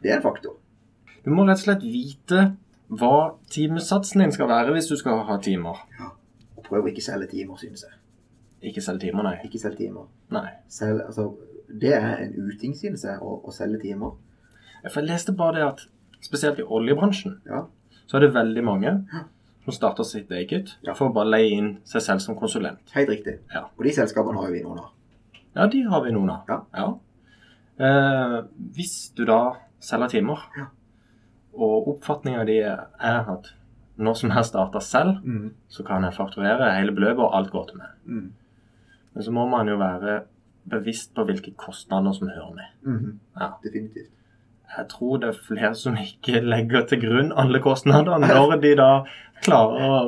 Det 0.00 0.14
er 0.14 0.22
en 0.22 0.24
faktor. 0.24 0.56
Du 1.24 1.30
må 1.32 1.44
rett 1.48 1.58
og 1.60 1.64
slett 1.64 1.82
vite 1.82 2.44
hva 2.94 3.34
timesatsen 3.50 4.20
din 4.20 4.32
skal 4.34 4.48
være 4.50 4.74
hvis 4.74 4.88
du 4.90 4.96
skal 5.00 5.22
ha 5.24 5.36
timer. 5.42 5.80
Og 6.56 6.64
prøv 6.66 6.84
å 6.84 6.90
ikke 6.92 7.02
selge 7.04 7.30
timer, 7.32 7.56
synes 7.60 7.84
jeg. 7.86 7.94
Ikke 8.70 8.80
selge 8.84 9.06
timer, 9.08 9.22
nei. 9.26 9.36
Ikke 9.44 9.58
selge 9.60 9.78
timer. 9.86 10.06
nei. 10.32 10.50
Selv, 10.68 11.00
altså, 11.06 11.30
det 11.68 11.94
er 11.96 12.10
en 12.26 12.34
uting, 12.50 12.74
synes 12.76 13.04
jeg, 13.04 13.16
å, 13.20 13.38
å 13.44 13.52
selge 13.52 13.80
timer. 13.82 14.12
For 14.90 15.00
jeg 15.00 15.08
leste 15.10 15.32
bare 15.36 15.56
det 15.58 15.64
at 15.66 15.86
spesielt 16.24 16.58
i 16.60 16.64
oljebransjen 16.64 17.38
Ja. 17.48 17.64
så 18.06 18.16
er 18.16 18.20
det 18.26 18.34
veldig 18.34 18.64
mange 18.64 18.92
som 19.64 19.72
starter 19.72 20.04
sitt 20.04 20.30
eget 20.30 20.74
Ja. 20.84 20.92
for 20.92 21.08
å 21.08 21.14
bare 21.14 21.30
leie 21.30 21.56
inn 21.56 21.70
seg 21.88 22.02
selv 22.04 22.20
som 22.20 22.36
konsulent. 22.36 22.80
Helt 22.92 23.08
riktig. 23.08 23.38
Ja. 23.52 23.64
Og 23.78 23.84
de 23.84 23.92
selskapene 23.96 24.36
har 24.40 24.48
jo 24.48 24.52
vi 24.58 24.62
noen 24.62 24.78
av. 24.84 24.90
Ja, 25.56 25.66
de 25.66 25.82
har 25.88 26.02
vi 26.04 26.12
noen 26.12 26.30
av. 26.30 26.66
Ja. 26.74 26.88
Eh, 27.80 28.40
hvis 28.76 29.10
du 29.16 29.24
da 29.24 29.56
selger 29.80 30.08
timer, 30.08 30.38
Ja. 30.56 30.66
Og 31.54 31.88
oppfatninga 31.94 32.44
di 32.48 32.58
er 32.64 32.86
at 33.00 33.52
når 33.96 34.14
som 34.18 34.32
jeg 34.34 34.44
starter 34.48 34.82
selv, 34.82 35.18
så 35.68 35.84
kan 35.86 36.02
jeg 36.02 36.16
fakturere 36.16 36.72
hele 36.74 36.92
beløpet, 36.92 37.22
og 37.22 37.36
alt 37.38 37.50
går 37.52 37.68
til 37.68 37.78
meg. 37.78 37.92
Mm. 38.04 38.32
Men 39.14 39.22
så 39.22 39.30
må 39.30 39.46
man 39.46 39.68
jo 39.70 39.76
være 39.78 40.20
bevisst 40.70 41.14
på 41.14 41.24
hvilke 41.28 41.52
kostnader 41.56 42.12
som 42.12 42.28
hører 42.28 42.54
med. 42.54 42.68
Mm. 42.82 43.18
Ja. 43.40 43.48
Definitivt. 43.64 44.10
jeg 44.76 44.86
tror 44.90 45.16
det 45.22 45.28
er 45.28 45.42
flere 45.48 45.74
som 45.74 45.96
ikke 45.96 46.40
legger 46.40 46.86
til 46.90 47.00
grunn 47.04 47.32
alle 47.36 47.60
kostnadene 47.62 48.26
når 48.26 48.56
de 48.62 48.72
da 48.80 48.88
klarer 49.44 49.84
å 49.86 49.98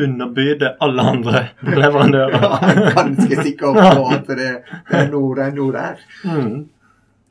underbyde 0.00 0.70
alle 0.80 1.02
andre 1.02 1.42
leverandører. 1.82 2.38
Ja, 2.40 2.58
jeg 2.62 2.86
er 2.86 2.96
ganske 2.96 3.42
sikker 3.42 3.76
på 3.76 4.06
at 4.14 4.30
det, 4.30 4.38
det, 4.38 4.96
er, 5.00 5.10
noe, 5.12 5.34
det 5.36 5.44
er 5.44 5.54
noe 5.56 5.74
der. 5.74 6.00
Mm. 6.24 6.56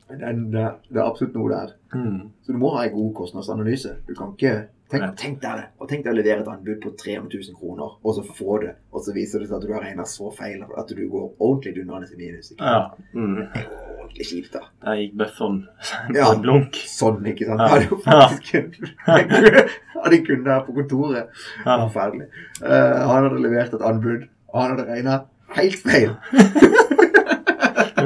Det 0.08 0.32
det 0.52 0.64
det 0.88 1.00
er 1.00 1.04
absolutt 1.06 1.34
noe 1.34 1.50
der. 1.50 1.74
Mm. 1.94 2.20
Så 2.42 2.52
du 2.54 2.58
må 2.58 2.70
ha 2.76 2.84
en 2.86 2.94
god 2.94 3.12
kostnadsanalyse. 3.14 3.96
Du 4.06 4.14
kan 4.14 4.34
ikke 4.36 4.56
Tenk, 4.86 5.16
tenk 5.18 5.40
deg 5.42 5.56
det. 5.58 5.64
Og 5.82 5.88
tenk 5.90 6.04
deg 6.04 6.12
å 6.12 6.16
levere 6.16 6.42
et 6.44 6.48
anbud 6.50 6.76
på 6.78 6.92
300 6.94 7.26
000 7.26 7.56
kroner, 7.58 7.96
og 8.06 8.12
så 8.14 8.22
få 8.22 8.58
det, 8.62 8.76
og 8.94 9.02
så 9.02 9.14
viser 9.16 9.42
det 9.42 9.48
seg 9.48 9.56
at 9.58 9.64
du 9.66 9.72
har 9.74 9.82
regna 9.82 10.04
så 10.06 10.28
feil 10.30 10.60
at 10.62 10.92
du 10.94 11.00
går 11.10 11.24
ordentlig 11.42 11.72
dundrende 11.80 12.06
i 12.14 12.20
minus. 12.20 12.52
Ikke? 12.54 12.70
Ja. 12.70 12.84
Mm. 13.18 13.32
Det 13.40 13.64
er 13.64 13.64
jo 13.66 13.96
ordentlig 14.04 14.28
kjipt, 14.28 14.52
da. 14.54 14.62
Der 14.86 15.00
gikk 15.00 15.16
bufferen 15.24 15.58
på 16.06 16.18
Ja. 16.20 16.28
blunk. 16.46 16.78
Sånn, 16.92 17.18
ikke 17.32 17.48
sant. 17.50 17.64
Ja. 17.64 17.68
Hadde 17.74 17.90
jo 17.90 17.98
faktisk 18.06 18.54
ja. 18.54 18.62
hadde 20.04 20.20
en 20.20 20.26
kunde 20.30 20.54
her 20.54 20.64
på 20.68 20.78
kontoret. 20.78 21.42
Ja. 21.66 21.78
Forferdelig. 21.82 22.30
Uh, 22.62 22.70
han 23.10 23.26
hadde 23.26 23.42
levert 23.42 23.74
et 23.74 23.86
anbud, 23.90 24.28
og 24.52 24.62
han 24.62 24.76
hadde 24.76 24.86
regna 24.92 25.18
helt 25.58 25.82
feil. 25.82 26.14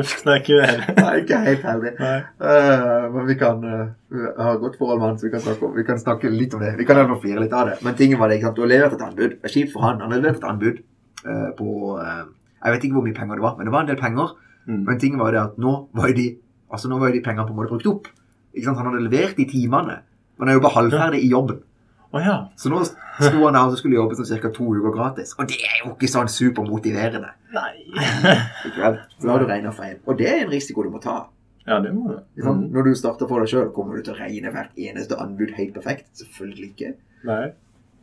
Uff, 0.01 0.17
det 0.25 0.33
er 0.33 0.43
ikke 0.43 0.59
er 1.05 1.21
ikke 1.21 1.39
helt 1.45 1.65
heldig. 1.67 1.93
Nei. 2.01 2.17
Eh, 2.51 3.07
men 3.15 3.27
vi 3.29 3.37
kan 3.41 3.65
uh, 3.65 4.21
ha 4.39 4.55
godt 4.61 4.79
forhold 4.81 5.01
med 5.01 5.09
han, 5.09 5.19
så 5.21 5.27
vi 5.27 5.33
kan, 5.35 5.43
snakke, 5.45 5.71
vi 5.77 5.87
kan 5.87 6.01
snakke 6.01 6.31
litt 6.33 6.55
om 6.57 6.63
det. 6.65 6.75
Vi 6.79 6.87
kan 6.89 7.01
flire 7.21 7.43
litt 7.43 7.57
av 7.57 7.71
det. 7.71 7.79
Men 7.87 7.97
tingen 7.99 8.21
var 8.21 8.31
det, 8.31 8.39
ikke 8.39 8.51
sant? 8.51 8.59
du 8.59 8.65
har 8.65 8.73
levert 8.73 8.97
et 8.97 9.07
anbud. 9.07 9.35
Det 9.37 9.51
er 9.51 9.55
kjipt 9.57 9.75
for 9.75 9.87
han. 9.87 10.01
Han 10.03 10.15
har 10.15 10.23
levert 10.23 10.41
et 10.41 10.49
anbud 10.51 10.81
uh, 11.27 11.51
på 11.59 11.73
eh, 12.03 12.23
Jeg 12.61 12.75
vet 12.75 12.87
ikke 12.87 12.99
hvor 12.99 13.09
mye 13.09 13.17
penger 13.17 13.41
det 13.41 13.47
var, 13.47 13.57
men 13.59 13.69
det 13.69 13.75
var 13.75 13.85
en 13.85 13.91
del 13.91 14.01
penger. 14.01 14.37
Mm. 14.69 14.83
Men 14.87 15.03
tingen 15.03 15.21
var 15.21 15.35
det 15.35 15.43
at 15.43 15.59
nå 15.61 15.75
var 15.97 16.13
jo 16.13 16.17
de 16.21 16.29
altså 16.71 16.91
nå 16.91 17.01
var 17.01 17.11
jo 17.11 17.19
de 17.19 17.25
pengene 17.25 17.49
på 17.49 17.55
en 17.55 17.59
måte 17.59 17.73
brukt 17.73 17.91
opp. 17.91 18.11
Ikke 18.55 18.69
sant? 18.69 18.79
Han 18.79 18.91
hadde 18.91 19.07
levert 19.07 19.39
de 19.39 19.47
timene. 19.51 20.01
Men 20.39 20.47
han 20.47 20.55
er 20.55 20.61
jo 20.61 20.65
bare 20.65 20.79
halvferdig 20.79 21.23
i 21.25 21.31
jobben. 21.33 21.63
Å 22.11 22.19
ja. 22.25 22.37
Så 22.59 22.71
nå 22.73 22.81
sto 22.85 23.43
han 23.45 23.55
der 23.55 23.69
og 23.71 23.77
skulle 23.79 23.95
jobbe 24.01 24.17
sånn 24.19 24.41
ca. 24.43 24.51
to 24.55 24.65
uker 24.75 24.95
gratis. 24.97 25.35
Og 25.39 25.47
det 25.51 25.61
er 25.63 25.77
jo 25.85 25.93
ikke 25.95 26.09
sånn 26.11 26.31
supermotiverende. 26.33 27.29
Nei. 27.55 27.75
Så 29.21 29.27
da 29.27 29.33
har 29.35 29.45
du 29.45 29.47
regna 29.47 29.71
feil. 29.75 30.01
Og 30.07 30.19
det 30.19 30.27
er 30.31 30.41
en 30.45 30.51
risiko 30.51 30.83
du 30.83 30.91
må 30.91 30.99
ta. 31.03 31.21
Ja, 31.69 31.79
det 31.85 31.93
må 31.95 32.09
du. 32.11 32.17
Sånn. 32.43 32.65
Mm. 32.65 32.73
Når 32.75 32.89
du 32.89 32.93
starter 32.99 33.29
for 33.31 33.45
deg 33.45 33.53
sjøl, 33.53 33.71
kommer 33.77 34.01
du 34.01 34.03
til 34.09 34.17
å 34.17 34.19
regne 34.19 34.51
hvert 34.55 34.75
eneste 34.81 35.19
anbud 35.23 35.53
helt 35.59 35.75
perfekt? 35.77 36.09
Selvfølgelig 36.19 36.71
ikke. 36.73 36.93
Nei. 37.31 37.45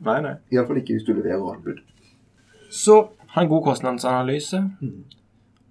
Nei, 0.08 0.18
nei. 0.24 0.34
Iallfall 0.54 0.80
ikke 0.80 0.96
hvis 0.96 1.08
du 1.08 1.12
leverer 1.18 1.44
anbud. 1.58 1.82
Så 2.72 3.00
ha 3.34 3.42
en 3.44 3.50
god 3.52 3.64
kostnadsanalyse, 3.66 4.62
Mm. 4.80 5.04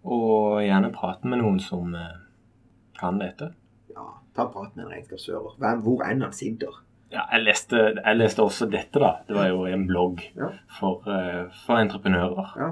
og 0.05 0.61
gjerne 0.67 0.93
prate 0.95 1.29
med 1.31 1.41
noen 1.41 1.61
som 1.63 1.95
eh, 1.95 2.19
kan 3.01 3.19
dette. 3.23 3.53
Ja, 3.95 4.05
ta 4.37 4.47
prat 4.53 4.75
med 4.77 4.87
en 4.87 4.93
regnskapsfører. 4.93 5.57
Hvor 5.85 6.05
enn 6.05 6.23
han 6.27 6.33
sitter. 6.37 6.83
Ja, 7.13 7.23
jeg 7.33 7.45
leste, 7.47 7.81
jeg 8.05 8.17
leste 8.19 8.43
også 8.43 8.67
dette, 8.71 8.99
da. 8.99 9.13
Det 9.29 9.37
var 9.37 9.47
jo 9.49 9.65
en 9.71 9.85
blogg 9.87 10.23
Ja. 10.37 10.49
for, 10.79 11.03
eh, 11.07 11.45
for 11.67 11.79
entreprenører. 11.79 12.55
Ja. 12.59 12.71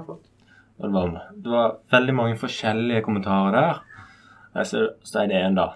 Det, 0.81 0.89
var, 0.91 1.13
det 1.31 1.51
var 1.51 1.77
veldig 1.91 2.15
mange 2.17 2.37
forskjellige 2.37 3.01
kommentarer 3.05 3.51
der. 3.55 4.63
Ser, 4.65 4.89
så 5.03 5.21
er 5.23 5.27
det 5.31 5.39
en, 5.39 5.55
da, 5.55 5.69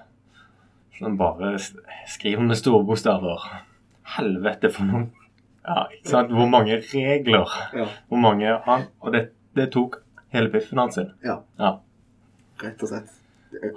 som 0.98 1.18
bare 1.20 1.54
skriver 2.08 2.44
med 2.44 2.56
store 2.60 2.84
bokstaver. 2.88 3.48
Helvete 4.18 4.72
for 4.74 4.84
noen 4.90 5.10
Ja, 5.68 5.84
ikke 5.94 6.10
sant? 6.10 6.32
Hvor 6.34 6.48
mange 6.50 6.80
regler. 6.82 7.52
Ja. 7.76 7.86
Hvor 8.10 8.18
mange 8.24 8.56
han 8.66 8.88
Og 9.02 9.14
det, 9.14 9.30
det 9.56 9.68
tok 9.76 10.00
hele 10.34 10.50
piffen 10.50 10.80
hans 10.82 10.96
sin. 10.96 11.12
Ja. 11.24 11.42
Ja. 11.60 11.76
Rett 12.64 12.82
og 12.84 12.90
slett. 12.90 13.12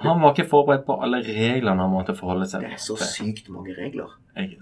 Han 0.03 0.21
var 0.21 0.35
ikke 0.35 0.49
forberedt 0.51 0.83
på 0.85 0.99
alle 1.01 1.23
reglene 1.25 1.81
han 1.81 1.91
måtte 1.93 2.13
forholde 2.19 2.45
seg 2.51 2.61
det 2.67 2.75
er 2.75 2.81
så 2.83 2.97
sykt 3.01 3.49
mange 3.49 3.73
regler. 3.77 4.11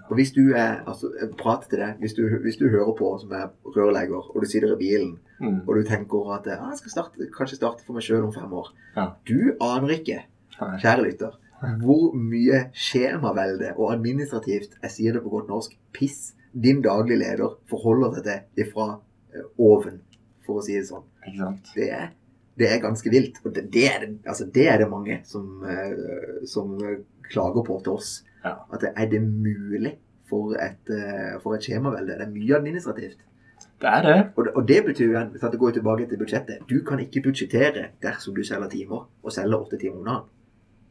Og 0.09 0.14
hvis 0.19 0.31
du 0.37 0.52
er 0.55 0.85
altså, 0.87 1.11
Prat 1.38 1.67
til 1.71 1.79
deg, 1.83 1.97
hvis 2.02 2.14
du, 2.14 2.23
hvis 2.45 2.57
du 2.61 2.69
hører 2.71 2.93
på 2.99 3.11
som 3.23 3.33
er 3.35 3.49
rørlegger, 3.76 4.31
og 4.35 4.43
du 4.43 4.47
sitter 4.47 4.76
i 4.76 4.79
bilen, 4.85 5.19
Mm. 5.41 5.63
og 5.67 5.73
du 5.75 5.82
tenker 5.89 6.35
at 6.35 6.45
ah, 6.52 6.67
jeg 6.69 6.78
skal 6.82 6.91
starte, 6.93 7.26
kanskje 7.32 7.56
starte 7.56 7.80
for 7.87 7.97
meg 7.97 8.02
sjøl 8.04 8.26
om 8.26 8.32
fem 8.35 8.50
år 8.52 8.67
Ja. 8.97 9.06
Du 9.25 9.54
aner 9.65 9.95
ikke, 9.95 10.19
kjære 10.52 11.04
lytter, 11.06 11.39
hvor 11.80 12.13
mye 12.13 12.67
skjemavelde 12.76 13.71
og 13.78 13.93
administrativt, 13.95 14.76
jeg 14.82 14.91
sier 14.93 15.17
det 15.17 15.23
på 15.25 15.32
godt 15.32 15.49
norsk, 15.49 15.78
piss 15.97 16.35
din 16.52 16.82
daglige 16.85 17.23
leder 17.23 17.54
forholder 17.71 18.19
seg 18.19 18.26
til 18.28 18.67
ifra 18.67 18.87
eh, 19.32 19.47
oven, 19.58 20.02
for 20.45 20.61
å 20.61 20.67
si 20.67 20.76
det 20.76 20.85
sånn. 20.91 21.06
Det 21.73 21.89
er, 21.89 22.11
det 22.58 22.69
er 22.69 22.82
ganske 22.82 23.10
vilt. 23.10 23.41
Og 23.45 23.54
det, 23.54 23.69
det, 23.73 23.86
er, 23.86 24.04
det, 24.06 24.19
altså, 24.26 24.47
det 24.54 24.69
er 24.69 24.78
det 24.82 24.91
mange 24.91 25.21
som, 25.25 25.65
eh, 25.65 26.45
som 26.49 26.76
klager 27.30 27.65
på 27.67 27.80
til 27.84 27.99
oss. 27.99 28.13
Ja. 28.45 28.56
At 28.73 28.84
er 28.91 29.10
det 29.10 29.23
mulig 29.23 29.97
for 30.30 30.54
et, 30.56 30.93
eh, 30.95 31.36
for 31.43 31.56
et 31.56 31.67
skjemavelde? 31.67 32.19
Det 32.19 32.26
er 32.26 32.34
mye 32.34 32.56
administrativt. 32.56 33.25
Det 33.80 33.89
er 33.89 34.02
det. 34.02 34.19
Og 34.36 34.47
og 34.54 34.69
det 34.69 34.84
betyr 34.84 35.04
jo 35.06 35.13
igjen, 35.15 35.30
hvis 35.32 35.41
det 35.41 35.58
går 35.58 35.71
tilbake 35.71 36.06
til 36.08 36.19
budsjettet, 36.19 36.58
du 36.69 36.84
kan 36.84 37.00
ikke 37.00 37.23
budsjettere 37.25 37.86
dersom 38.02 38.34
du 38.34 38.45
selger 38.45 38.69
timer, 38.69 39.08
og 39.23 39.32
selger 39.32 39.56
åtte 39.56 39.78
timer 39.80 40.04
dagen. 40.04 40.28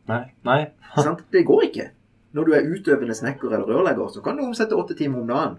Nei. 0.09 0.23
Nei. 0.45 0.61
Sant? 1.05 1.25
Det 1.31 1.45
går 1.45 1.61
ikke. 1.69 1.89
Når 2.33 2.45
du 2.45 2.53
er 2.53 2.69
utøvende 2.69 3.15
snekker 3.17 3.49
eller 3.49 3.65
rørlegger, 3.65 4.07
så 4.13 4.21
kan 4.21 4.37
du 4.37 4.45
omsette 4.45 4.77
åtte 4.77 4.97
timer 4.97 5.21
om 5.21 5.27
dagen. 5.27 5.57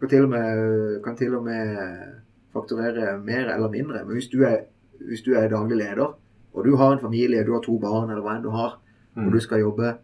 Kan 0.00 0.10
til 0.10 0.24
og 0.24 0.30
med, 0.32 1.02
kan 1.04 1.16
til 1.16 1.34
og 1.36 1.44
med 1.44 1.76
fakturere 2.52 3.18
mer 3.18 3.52
eller 3.54 3.70
mindre. 3.70 4.04
Men 4.04 4.18
hvis 4.18 4.28
du 4.32 4.42
er, 4.42 4.64
hvis 5.00 5.22
du 5.22 5.32
er 5.34 5.48
daglig 5.48 5.76
leder, 5.78 6.14
og 6.54 6.64
du 6.64 6.76
har 6.76 6.92
en 6.92 7.00
familie, 7.00 7.44
du 7.46 7.52
har 7.54 7.60
to 7.64 7.78
barn 7.78 8.10
eller 8.10 8.22
hva 8.22 8.36
enn 8.36 8.42
du 8.44 8.50
har, 8.50 8.78
og 9.16 9.22
Mm. 9.22 9.30
du 9.32 9.40
skal 9.40 9.60
jobbe 9.60 9.94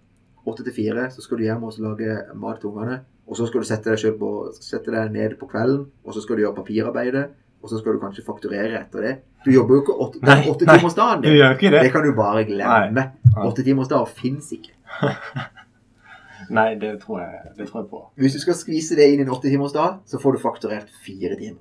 åtte 0.47 0.65
til 0.65 0.73
fire, 0.73 1.11
så 1.11 1.21
skal 1.23 1.39
du 1.39 1.43
hjem 1.45 1.63
og 1.65 1.73
lage 1.79 2.23
mat 2.35 2.61
til 2.61 2.71
ungene. 2.71 3.01
Og 3.27 3.37
så 3.37 3.47
skal 3.47 3.61
du 3.61 3.67
sette 3.67 3.91
deg, 3.93 4.19
på, 4.19 4.53
sette 4.61 4.91
deg 4.91 5.13
ned 5.13 5.37
på 5.39 5.47
kvelden, 5.49 5.87
og 6.05 6.15
så 6.15 6.21
skal 6.23 6.37
du 6.37 6.43
gjøre 6.43 6.55
papirarbeidet. 6.57 7.29
Og 7.63 7.69
så 7.69 7.79
skal 7.81 7.93
du 7.93 7.99
kanskje 7.99 8.23
fakturere 8.25 8.79
etter 8.81 9.01
det. 9.03 9.15
Du 9.45 9.51
jobber 9.51 9.75
jo 9.75 9.81
ikke 9.83 9.95
åtte, 10.01 10.21
Nei, 10.23 10.45
åtte 10.49 10.65
nei, 10.65 10.79
timers 10.79 10.95
dagen. 10.95 11.23
Du 11.23 11.29
gjør 11.29 11.57
ikke 11.57 11.71
det. 11.75 11.83
Det 11.83 11.93
kan 11.93 12.05
du 12.07 12.13
bare 12.15 12.45
glemme. 12.45 12.93
Nei. 12.95 13.47
Åtte 13.49 13.65
timers 13.65 13.89
dag 13.89 14.09
fins 14.09 14.53
ikke. 14.53 14.73
Nei, 16.51 16.75
det 16.81 16.95
tror 17.03 17.21
jeg, 17.21 17.41
det 17.59 17.67
tror 17.69 17.83
jeg 17.83 17.91
på. 17.91 18.01
Hvis 18.17 18.33
du 18.33 18.41
skal 18.41 18.55
skvise 18.57 18.97
det 18.97 19.09
inn 19.13 19.21
i 19.21 19.25
en 19.27 19.33
åtte 19.35 19.51
timers 19.51 19.75
dag, 19.75 19.99
så 20.09 20.21
får 20.23 20.33
du 20.33 20.39
fakturert 20.41 20.89
fire 21.05 21.37
timer. 21.37 21.61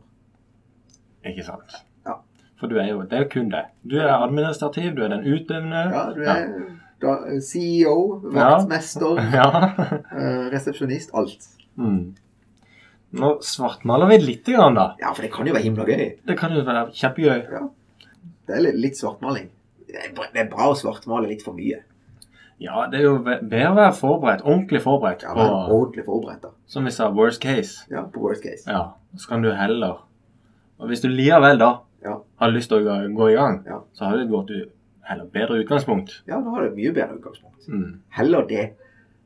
Ikke 1.27 1.43
sant? 1.43 1.75
Ja. 2.57 2.59
For 2.59 2.67
du 2.71 2.77
er 2.81 2.87
jo, 2.89 3.01
det 3.05 3.13
er 3.13 3.23
jo 3.23 3.29
kun 3.29 3.49
det. 3.53 3.65
Du 3.85 3.97
er 4.01 4.09
administrativ, 4.15 4.95
du 4.97 5.03
er 5.05 5.11
den 5.13 5.25
utøvende. 5.29 5.81
Ja, 5.93 6.05
du 6.15 6.21
er 6.25 6.47
da, 6.99 7.11
CEO, 7.45 7.97
vaktmester, 8.33 9.19
Ja. 9.37 9.49
eh, 10.17 10.47
resepsjonist, 10.49 11.11
alt. 11.13 11.45
Mm. 11.77 12.15
Nå 13.17 13.29
svartmaler 13.45 14.09
vi 14.09 14.17
litt, 14.23 14.45
grann, 14.49 14.73
da. 14.75 14.87
Ja, 14.99 15.11
for 15.13 15.21
det 15.23 15.29
kan 15.35 15.45
jo 15.47 15.53
være 15.53 15.63
himla 15.67 15.85
gøy. 15.87 16.07
Det 16.27 16.37
kan 16.39 16.55
jo 16.57 16.63
være 16.65 16.87
kjempegøy. 16.97 17.45
Det 18.47 18.57
er 18.57 18.65
litt, 18.73 18.97
svartmaling. 18.97 19.51
Det 19.87 20.01
er, 20.33 20.49
bra, 20.49 20.71
å 20.71 20.75
svartmale 20.75 21.29
litt 21.29 21.45
for 21.45 21.53
mye. 21.55 21.83
Ja, 22.59 22.87
det 22.89 22.99
er 22.99 23.05
jo 23.05 23.17
bedre 23.21 23.69
å 23.69 23.77
være 23.77 23.93
forberedt, 23.93 24.41
ordentlig 24.43 24.81
forberedt 24.81 25.21
Ja, 25.27 25.35
på, 25.37 25.45
ordentlig 25.77 26.07
forberedt, 26.07 26.41
da. 26.41 26.55
som 26.65 26.89
vi 26.89 26.91
sa, 26.95 27.11
worst 27.13 27.39
case. 27.43 27.85
Ja, 27.93 28.01
på 28.09 28.23
worst 28.25 28.41
case. 28.43 28.65
Ja, 28.65 28.95
så 29.15 29.29
kan 29.29 29.45
du 29.45 29.51
heller 29.53 29.99
Og 30.81 30.89
hvis 30.89 31.01
du 31.05 31.07
likevel 31.09 31.61
da 31.61 31.69
Ja. 32.03 32.21
har 32.39 32.51
lyst 32.51 32.69
til 32.69 32.77
å 32.87 32.97
gå, 33.15 33.29
i 33.31 33.35
gang, 33.35 33.63
Ja. 33.65 33.81
så 33.93 34.05
har 34.05 34.17
du 34.17 34.23
et 34.23 34.29
godt, 34.29 34.51
heller 35.07 35.25
bedre 35.25 35.63
utgangspunkt. 35.63 36.21
Ja, 36.27 36.35
da 36.41 36.49
har 36.49 36.61
du 36.61 36.67
et 36.67 36.75
mye 36.75 36.93
bedre 36.93 37.17
utgangspunkt. 37.17 37.67
Mm. 37.67 37.99
Heller 38.09 38.45
det. 38.47 38.73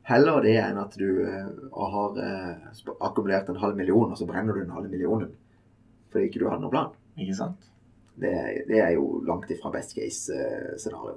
Heller 0.04 0.40
det 0.42 0.56
enn 0.58 0.78
at 0.78 0.96
du 0.98 1.22
uh, 1.22 1.46
har 1.78 2.16
uh, 2.18 2.56
akkumulert 3.00 3.48
en 3.48 3.56
halv 3.56 3.76
million, 3.76 4.10
og 4.10 4.18
så 4.18 4.26
brenner 4.26 4.52
du 4.54 4.60
den 4.60 4.70
halve 4.74 4.88
millionen 4.88 5.28
fordi 6.12 6.26
ikke 6.28 6.40
du 6.40 6.48
hadde 6.48 6.60
noen 6.60 6.70
plan. 6.70 6.88
Ikke 7.16 7.34
sant? 7.34 7.56
Det, 8.20 8.32
det 8.68 8.80
er 8.82 8.90
jo 8.92 9.22
langt 9.26 9.48
ifra 9.50 9.70
best 9.72 9.94
case-scenario. 9.96 11.14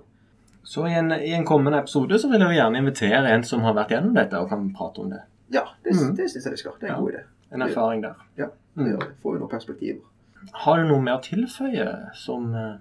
Så 0.64 0.88
i 0.88 0.94
en, 0.98 1.12
i 1.12 1.34
en 1.36 1.46
kommende 1.46 1.78
episode 1.84 2.18
så 2.20 2.30
vil 2.32 2.40
jeg 2.42 2.54
jo 2.56 2.60
gjerne 2.62 2.80
invitere 2.80 3.34
en 3.36 3.44
som 3.44 3.62
har 3.68 3.76
vært 3.78 3.92
gjennom 3.92 4.16
dette, 4.16 4.40
og 4.40 4.48
kan 4.50 4.70
prate 4.74 5.02
om 5.04 5.10
det. 5.12 5.20
ja, 5.54 5.66
det, 5.84 5.94
Mm. 5.94 6.16
det 6.16 6.30
syns 6.32 6.46
jeg 6.46 6.52
vi 6.52 6.58
skal. 6.58 6.72
Det 6.80 6.90
er 6.90 6.94
en 6.94 6.96
Ja. 6.96 7.02
god 7.02 7.12
idé. 7.14 7.24
En 7.52 7.62
erfaring 7.62 8.02
der. 8.02 8.16
Ja, 8.38 8.46
det 8.78 8.86
Mm. 8.96 9.00
Får 9.22 9.34
vi 9.34 9.40
noen 9.40 9.50
perspektiver. 9.50 10.02
Har 10.54 10.78
du 10.78 10.88
noe 10.90 11.02
mer 11.02 11.18
å 11.18 11.22
tilføye 11.24 11.88
som 12.16 12.54
eh, 12.56 12.76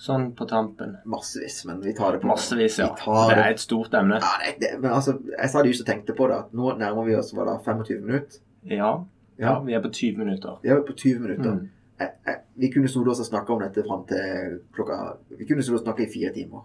sånn 0.00 0.32
på 0.36 0.46
tampen? 0.50 0.96
Massevis, 1.04 1.64
men 1.68 1.80
vi 1.84 1.94
tar 1.94 2.12
det 2.12 2.20
på 2.22 2.26
Massevis, 2.30 2.78
ja. 2.78 2.88
Det 2.94 3.36
er 3.38 3.50
et 3.52 3.60
stort 3.62 3.94
emne. 3.94 4.18
Ja, 4.22 4.32
det, 4.44 4.54
det, 4.60 4.72
men 4.80 4.92
altså, 4.92 5.18
jeg 5.38 5.50
sa 5.50 5.62
det 5.62 5.72
just 5.74 5.84
og 5.86 5.90
tenkte 5.92 6.16
på 6.18 6.28
det, 6.30 6.36
at 6.46 6.52
nå 6.56 6.74
nærmer 6.80 7.04
vi 7.08 7.16
oss 7.18 7.32
hva 7.36 7.46
da, 7.48 7.58
25 7.62 8.02
minutter. 8.04 8.40
Ja. 8.70 8.92
ja. 9.38 9.58
Vi 9.64 9.74
er 9.76 9.82
på 9.84 9.90
20 9.92 10.18
minutter. 10.24 10.58
Vi 10.62 10.68
er 10.72 10.82
på 10.86 10.92
20 10.96 11.20
minutter. 11.26 11.58
Mm. 11.58 11.70
Jeg, 12.00 12.10
jeg, 12.26 12.40
vi 12.58 12.70
kunne 12.74 12.88
stått 12.90 13.08
oss 13.12 13.20
og 13.22 13.28
snakka 13.28 13.54
om 13.54 13.60
dette 13.62 13.84
fram 13.86 14.00
til 14.08 14.56
klokka 14.74 14.96
Vi 15.38 15.46
kunne 15.46 15.62
stått 15.62 15.78
og 15.78 15.84
snakka 15.84 16.02
i 16.02 16.10
fire 16.10 16.32
timer. 16.34 16.64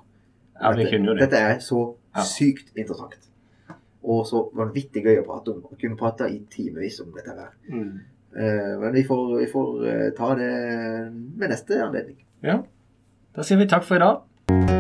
Ja, 0.60 0.72
vi 0.74 0.84
dette, 0.84 0.94
kunne 0.96 1.12
jo 1.12 1.14
det. 1.18 1.28
dette 1.28 1.42
er 1.54 1.60
så 1.64 1.82
Ja. 2.16 2.24
sykt 2.26 2.72
interessant. 2.76 3.28
Og 4.02 4.24
så 4.26 4.40
vanvittig 4.58 5.04
gøy 5.06 5.20
å 5.22 5.26
prate 5.28 5.54
om. 5.54 5.60
Å 5.70 5.78
kunne 5.80 5.98
prate 6.00 6.26
i 6.34 6.40
timevis 6.50 6.98
om 7.04 7.12
dette 7.14 7.36
her. 7.36 7.52
Mm. 7.70 8.00
Eh, 8.36 8.80
men 8.80 8.94
vi 8.94 9.04
får, 9.04 9.38
vi 9.40 9.48
får 9.48 9.88
eh, 9.88 10.10
ta 10.18 10.36
det 10.36 10.52
med 11.12 11.50
neste 11.50 11.84
anledning. 11.84 12.20
Ja. 12.46 12.62
Da 13.36 13.46
sier 13.46 13.62
vi 13.62 13.70
takk 13.70 13.88
for 13.88 14.00
i 14.00 14.06
dag. 14.06 14.79